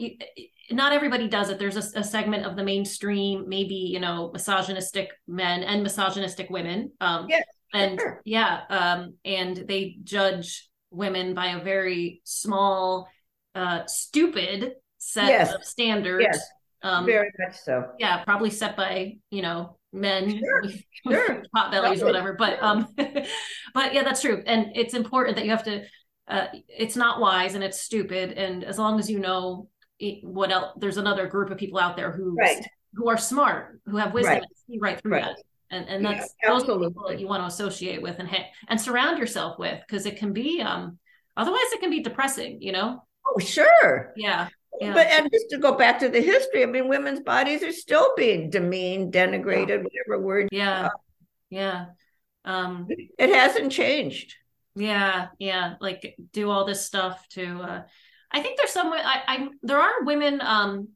[0.71, 5.09] not everybody does it there's a, a, segment of the mainstream maybe you know misogynistic
[5.27, 8.21] men and misogynistic women um yes, and sure.
[8.25, 13.07] yeah um and they judge women by a very small
[13.55, 15.53] uh stupid set yes.
[15.53, 16.47] of standards yes.
[16.83, 20.61] um very much so yeah probably set by you know men sure.
[20.63, 21.43] with, sure.
[21.53, 22.87] pot bellies or whatever but um
[23.73, 25.83] but yeah that's true and it's important that you have to
[26.27, 28.33] uh, it's not wise and it's stupid.
[28.33, 29.69] And as long as you know
[30.23, 32.63] what else there's another group of people out there who right.
[32.93, 34.43] who are smart who have wisdom Right.
[34.43, 35.23] and see right through Right.
[35.23, 35.37] that
[35.71, 38.29] and and Yeah, that's those are the people that you want to associate with and
[38.29, 40.99] ha- and surround yourself with because it can be um
[41.35, 44.13] otherwise it can be depressing you know Oh, sure.
[44.15, 44.49] yeah
[44.79, 47.73] yeah But and just to go back to the history, I mean, women's bodies are
[47.73, 50.49] still being demeaned, denigrated, whatever word.
[50.51, 50.89] yeah
[51.49, 51.85] yeah
[52.45, 52.85] um
[53.17, 54.35] It hasn't changed.
[54.77, 57.81] Yeah, yeah, like do all this stuff to uh
[58.31, 60.89] I think there's some I I there are women um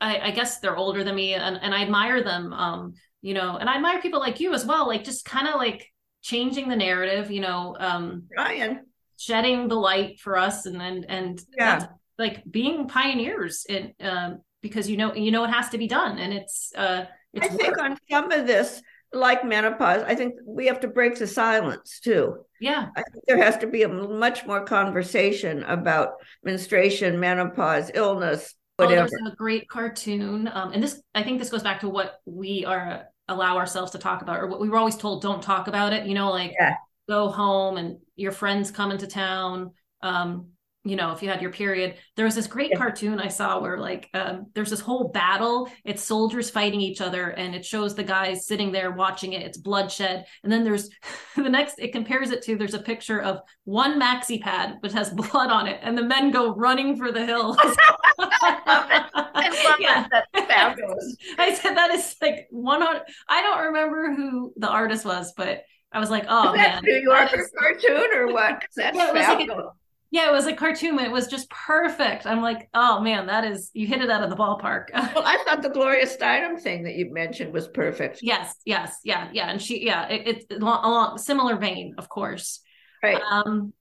[0.00, 3.56] I I guess they're older than me and and I admire them um you know
[3.56, 5.86] and I admire people like you as well like just kind of like
[6.22, 8.86] changing the narrative, you know, um Ryan.
[9.16, 11.86] shedding the light for us and and and Yeah.
[12.18, 16.18] like being pioneers in um because you know you know it has to be done
[16.18, 18.82] and it's uh it's I think on some of this,
[19.12, 22.44] like menopause, I think we have to break the silence too.
[22.60, 28.54] yeah I think there has to be a much more conversation about menstruation, menopause, illness,
[28.78, 29.08] Oh, whatever.
[29.08, 32.64] there's a great cartoon, um, and this I think this goes back to what we
[32.66, 35.92] are allow ourselves to talk about, or what we were always told: don't talk about
[35.92, 36.06] it.
[36.06, 36.74] You know, like Yeah.
[37.08, 39.72] go home and your friends come into town.
[40.02, 40.48] Um,
[40.88, 42.78] you know, if you had your period, there was this great Yeah.
[42.78, 45.68] cartoon I saw where like um, there's this whole battle.
[45.84, 49.42] It's soldiers fighting each other, and it shows the guys sitting there watching it.
[49.42, 50.88] It's bloodshed, and then there's
[51.36, 51.78] the next.
[51.78, 55.66] It compares it to there's a picture of one maxi pad which has blood on
[55.66, 57.56] it, and the men go running for the hills.
[58.18, 60.06] I love Yeah.
[60.10, 60.26] that.
[60.32, 61.16] That's fabulous.
[61.38, 63.02] I said that is like one hundred.
[63.28, 65.62] I don't remember who the artist was, but
[65.92, 68.62] I was like, oh man, New Yorker is- cartoon or what?
[68.76, 69.66] That's Yeah, it was like a- fabulous.
[70.10, 70.98] Yeah, it was a cartoon.
[70.98, 72.26] It was just perfect.
[72.26, 74.86] I'm like, oh man, that is you hit it out of the ballpark.
[74.94, 78.20] well, I thought the Gloria Steinem thing that you mentioned was perfect.
[78.22, 82.60] yes, yes, yeah, yeah, and she, yeah, it, it's along, along similar vein, of course.
[83.02, 83.20] Right.
[83.20, 83.72] Um,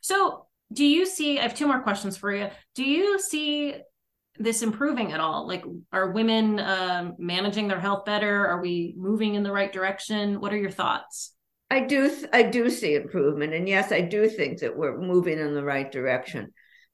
[0.00, 1.38] so do you see?
[1.38, 2.48] I have two more questions for you.
[2.74, 3.74] Do you see
[4.38, 5.46] this improving at all?
[5.46, 8.46] Like, are women um, managing their health better?
[8.46, 10.40] Are we moving in the right direction?
[10.40, 11.33] What are your thoughts?
[11.74, 15.54] I do I do see improvement, and yes, I do think that we're moving in
[15.54, 16.52] the right direction.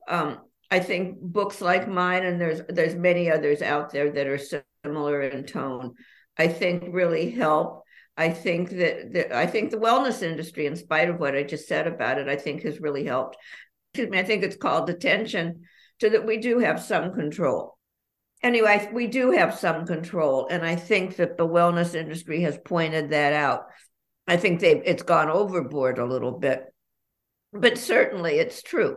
[0.08, 0.38] Um,
[0.70, 4.40] I think books like mine, and there's there's many others out there that are
[4.84, 5.94] similar in tone.
[6.38, 7.82] I think really help.
[8.16, 11.68] I think that, that I think the wellness industry, in spite of what I just
[11.68, 13.36] said about it, I think has really helped.
[13.92, 14.18] Excuse me.
[14.18, 15.64] I think it's called attention
[15.98, 17.76] to that we do have some control.
[18.42, 23.10] Anyway, we do have some control, and I think that the wellness industry has pointed
[23.10, 23.64] that out.
[24.30, 26.64] I think they it's gone overboard a little bit,
[27.52, 28.96] but certainly it's true.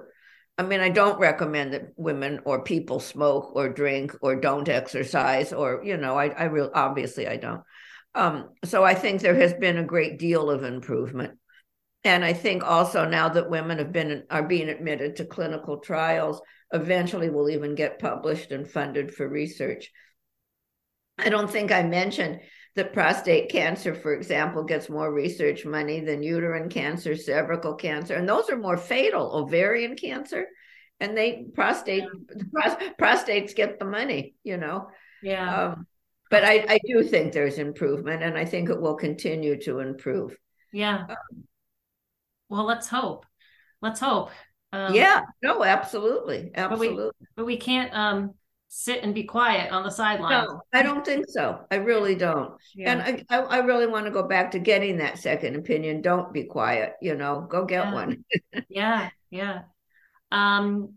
[0.60, 5.52] I mean, I don't recommend that women or people smoke or drink or don't exercise
[5.52, 7.64] or you know, I I real obviously I don't.
[8.14, 11.40] Um, so I think there has been a great deal of improvement,
[12.04, 16.44] and I think also now that women have been are being admitted to clinical trials,
[16.72, 19.90] eventually will even get published and funded for research.
[21.18, 22.42] I don't think I mentioned
[22.76, 28.28] that prostate cancer, for example, gets more research money than uterine cancer, cervical cancer, and
[28.28, 29.32] those are more fatal.
[29.36, 30.48] Ovarian cancer,
[31.00, 32.04] and they prostate
[32.52, 34.88] pros, prostates get the money, you know.
[35.22, 35.68] Yeah.
[35.74, 35.88] Um,
[36.32, 40.36] but I, I do think there's improvement, and I think it will continue to improve.
[40.72, 41.06] Yeah.
[42.50, 43.26] Well, let's hope.
[43.82, 44.32] Let's hope.
[44.72, 47.28] Um, yeah, no, absolutely, But we- absolutely.
[47.36, 48.34] But we can't um
[48.76, 50.48] sit and be quiet on the sidelines.
[50.50, 51.60] No, I don't think so.
[51.70, 52.54] I really don't.
[52.74, 52.92] Yeah.
[52.92, 56.02] And I, I, I really want to go back to getting that second opinion.
[56.02, 56.94] Don't be quiet.
[57.00, 57.94] You know, go get Yeah.
[57.94, 58.26] one.
[58.70, 59.62] yeah, yeah.
[60.32, 60.96] Um,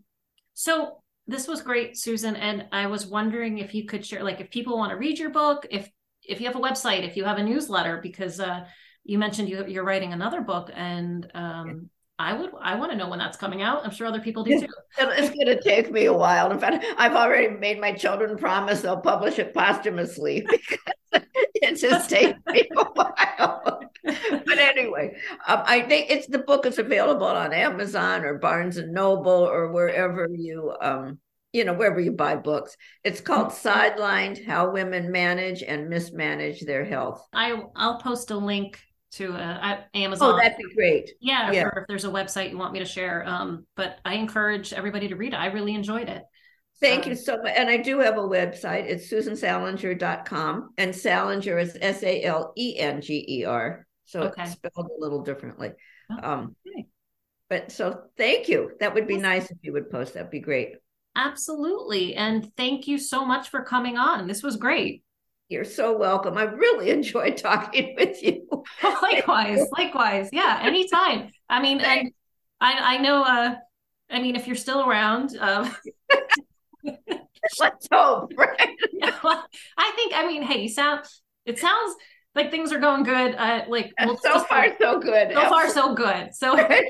[0.55, 4.49] so this was great, Susan, and I was wondering if you could share, like, if
[4.49, 5.87] people want to read your book, if
[6.27, 8.65] if you have a website, if you have a newsletter, because uh,
[9.03, 13.09] you mentioned you, you're writing another book, and um, I would I want to know
[13.09, 13.85] when that's coming out.
[13.85, 14.67] I'm sure other people do too.
[14.99, 16.51] It's going to take me a while.
[16.51, 22.09] In fact, I've already made my children promise they'll publish it posthumously because it just
[22.17, 23.81] takes me a while.
[24.03, 25.15] but anyway,
[25.47, 29.71] um, I think it's the book is available on Amazon or Barnes and Noble or
[29.71, 31.19] wherever you um
[31.53, 32.75] you know wherever you buy books.
[33.03, 37.27] It's called Sidelined: How Women Manage and Mismanage Their Health.
[37.31, 38.79] I I'll post a link
[39.13, 40.33] to uh, Amazon.
[40.33, 41.11] Oh, that'd be great.
[41.19, 41.63] yeah, yeah.
[41.63, 43.25] or if there's a website you want me to share.
[43.27, 45.37] Um, but I encourage everybody to read it.
[45.37, 46.23] I really enjoyed it.
[46.79, 47.53] Thank Um, you so much.
[47.55, 48.85] And I do have a website.
[48.85, 50.69] It's susansalenger.com.
[50.77, 53.87] And Salenger is S A L E N G E R.
[54.05, 54.43] So Okay.
[54.43, 55.71] it's spelled a little differently.
[56.11, 56.85] Oh, Um, okay.
[57.49, 58.71] but so thank you.
[58.79, 59.21] That would be Yes.
[59.23, 60.13] nice if you would post.
[60.13, 60.75] That'd be great.
[61.15, 62.13] Absolutely.
[62.15, 64.27] And thank you so much for coming on.
[64.27, 65.03] This was great.
[65.49, 66.37] You're so welcome.
[66.37, 68.47] I really enjoyed talking with you.
[69.01, 70.29] likewise, likewise.
[70.31, 71.31] Yeah, anytime.
[71.49, 72.11] I mean, and
[72.59, 73.55] I I know uh
[74.09, 75.75] I mean if you're still around, um
[77.59, 78.69] Let's hope, right?
[78.91, 79.45] yeah, well,
[79.77, 80.13] I think.
[80.15, 81.05] I mean, hey, you sound.
[81.45, 81.95] It sounds
[82.35, 83.35] like things are going good.
[83.35, 85.33] Uh, like we'll so far, so good.
[85.33, 86.33] So far, so good.
[86.35, 86.85] So right?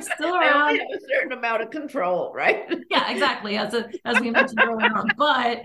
[0.00, 2.72] still around a certain amount of control, right?
[2.90, 3.56] yeah, exactly.
[3.56, 5.62] As a, as we mentioned earlier on, but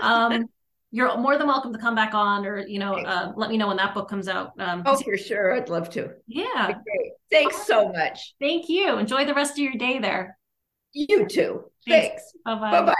[0.00, 0.46] um,
[0.90, 3.68] you're more than welcome to come back on, or you know, uh, let me know
[3.68, 4.52] when that book comes out.
[4.58, 6.10] Um, oh, for sure, I'd love to.
[6.26, 6.74] Yeah.
[7.30, 8.34] Thanks so much.
[8.40, 8.96] Thank you.
[8.98, 10.38] Enjoy the rest of your day there.
[10.92, 11.64] You too.
[11.86, 12.08] Thanks.
[12.08, 12.32] Thanks.
[12.44, 12.70] Bye bye.
[12.70, 12.94] Bye bye.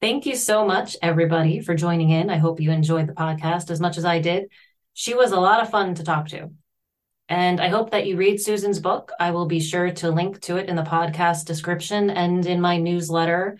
[0.00, 2.28] Thank you so much, everybody, for joining in.
[2.28, 4.46] I hope you enjoyed the podcast as much as I did.
[4.94, 6.50] She was a lot of fun to talk to.
[7.28, 9.12] And I hope that you read Susan's book.
[9.20, 12.78] I will be sure to link to it in the podcast description and in my
[12.78, 13.58] newsletter,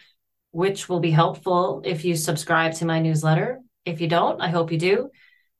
[0.52, 3.60] which will be helpful if you subscribe to my newsletter.
[3.84, 5.10] If you don't, I hope you do.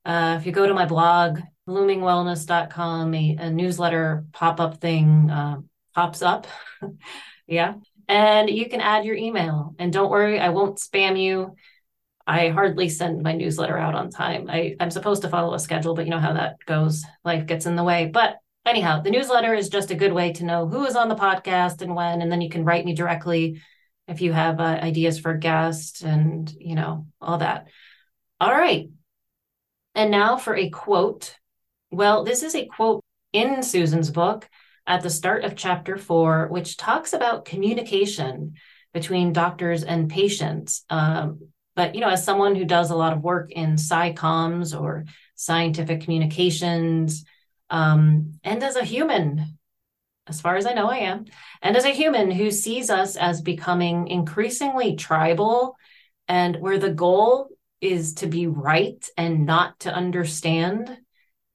[0.05, 5.57] Uh, if you go to my blog, bloomingwellness.com, a, a newsletter pop up thing uh,
[5.93, 6.47] pops up.
[7.47, 7.75] yeah
[8.07, 9.75] and you can add your email.
[9.79, 11.55] And don't worry, I won't spam you.
[12.25, 14.49] I hardly send my newsletter out on time.
[14.49, 17.03] I, I'm supposed to follow a schedule, but you know how that goes.
[17.25, 18.09] Life gets in the way.
[18.13, 21.15] But anyhow, the newsletter is just a good way to know who is on the
[21.15, 23.61] podcast and when, and then you can write me directly
[24.07, 27.67] if you have uh, ideas for guests and you know all that.
[28.39, 28.89] All right.
[29.95, 31.35] And now for a quote.
[31.91, 34.49] Well, this is a quote in Susan's book
[34.85, 38.55] at the start of chapter four, which talks about communication
[38.93, 40.85] between doctors and patients.
[40.89, 45.05] Um, but you know, as someone who does a lot of work in SciComms or
[45.35, 47.25] scientific communications,
[47.69, 49.57] um, and as a human,
[50.27, 51.25] as far as I know, I am,
[51.61, 55.75] and as a human who sees us as becoming increasingly tribal,
[56.27, 57.49] and where the goal
[57.81, 60.97] is to be right and not to understand.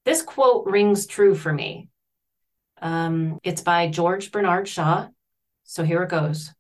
[0.04, 1.88] This quote rings true for me.
[2.80, 5.08] Um, it's by George Bernard Shaw.
[5.64, 6.52] So here it goes.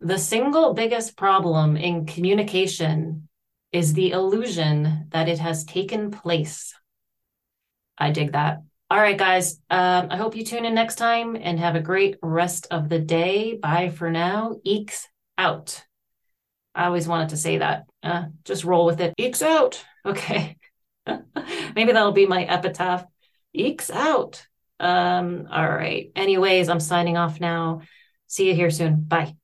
[0.00, 3.28] The single biggest problem in communication
[3.72, 6.74] is the illusion that it has taken place.
[7.98, 8.62] I dig that.
[8.90, 9.60] All right, guys.
[9.70, 12.98] Um, I hope you tune in next time and have a great rest of the
[12.98, 13.56] day.
[13.56, 14.56] Bye for now.
[14.66, 15.06] Eeks
[15.38, 15.84] out.
[16.74, 17.86] I always wanted to say that.
[18.02, 19.14] Uh, just roll with it.
[19.20, 19.84] Eeks out.
[20.06, 20.58] Okay.
[21.74, 23.06] Maybe that'll be my epitaph.
[23.56, 24.46] Eeks out.
[24.78, 26.12] Um, all right.
[26.14, 27.80] Anyways, I'm signing off now.
[28.26, 29.00] See you here soon.
[29.00, 29.34] Bye.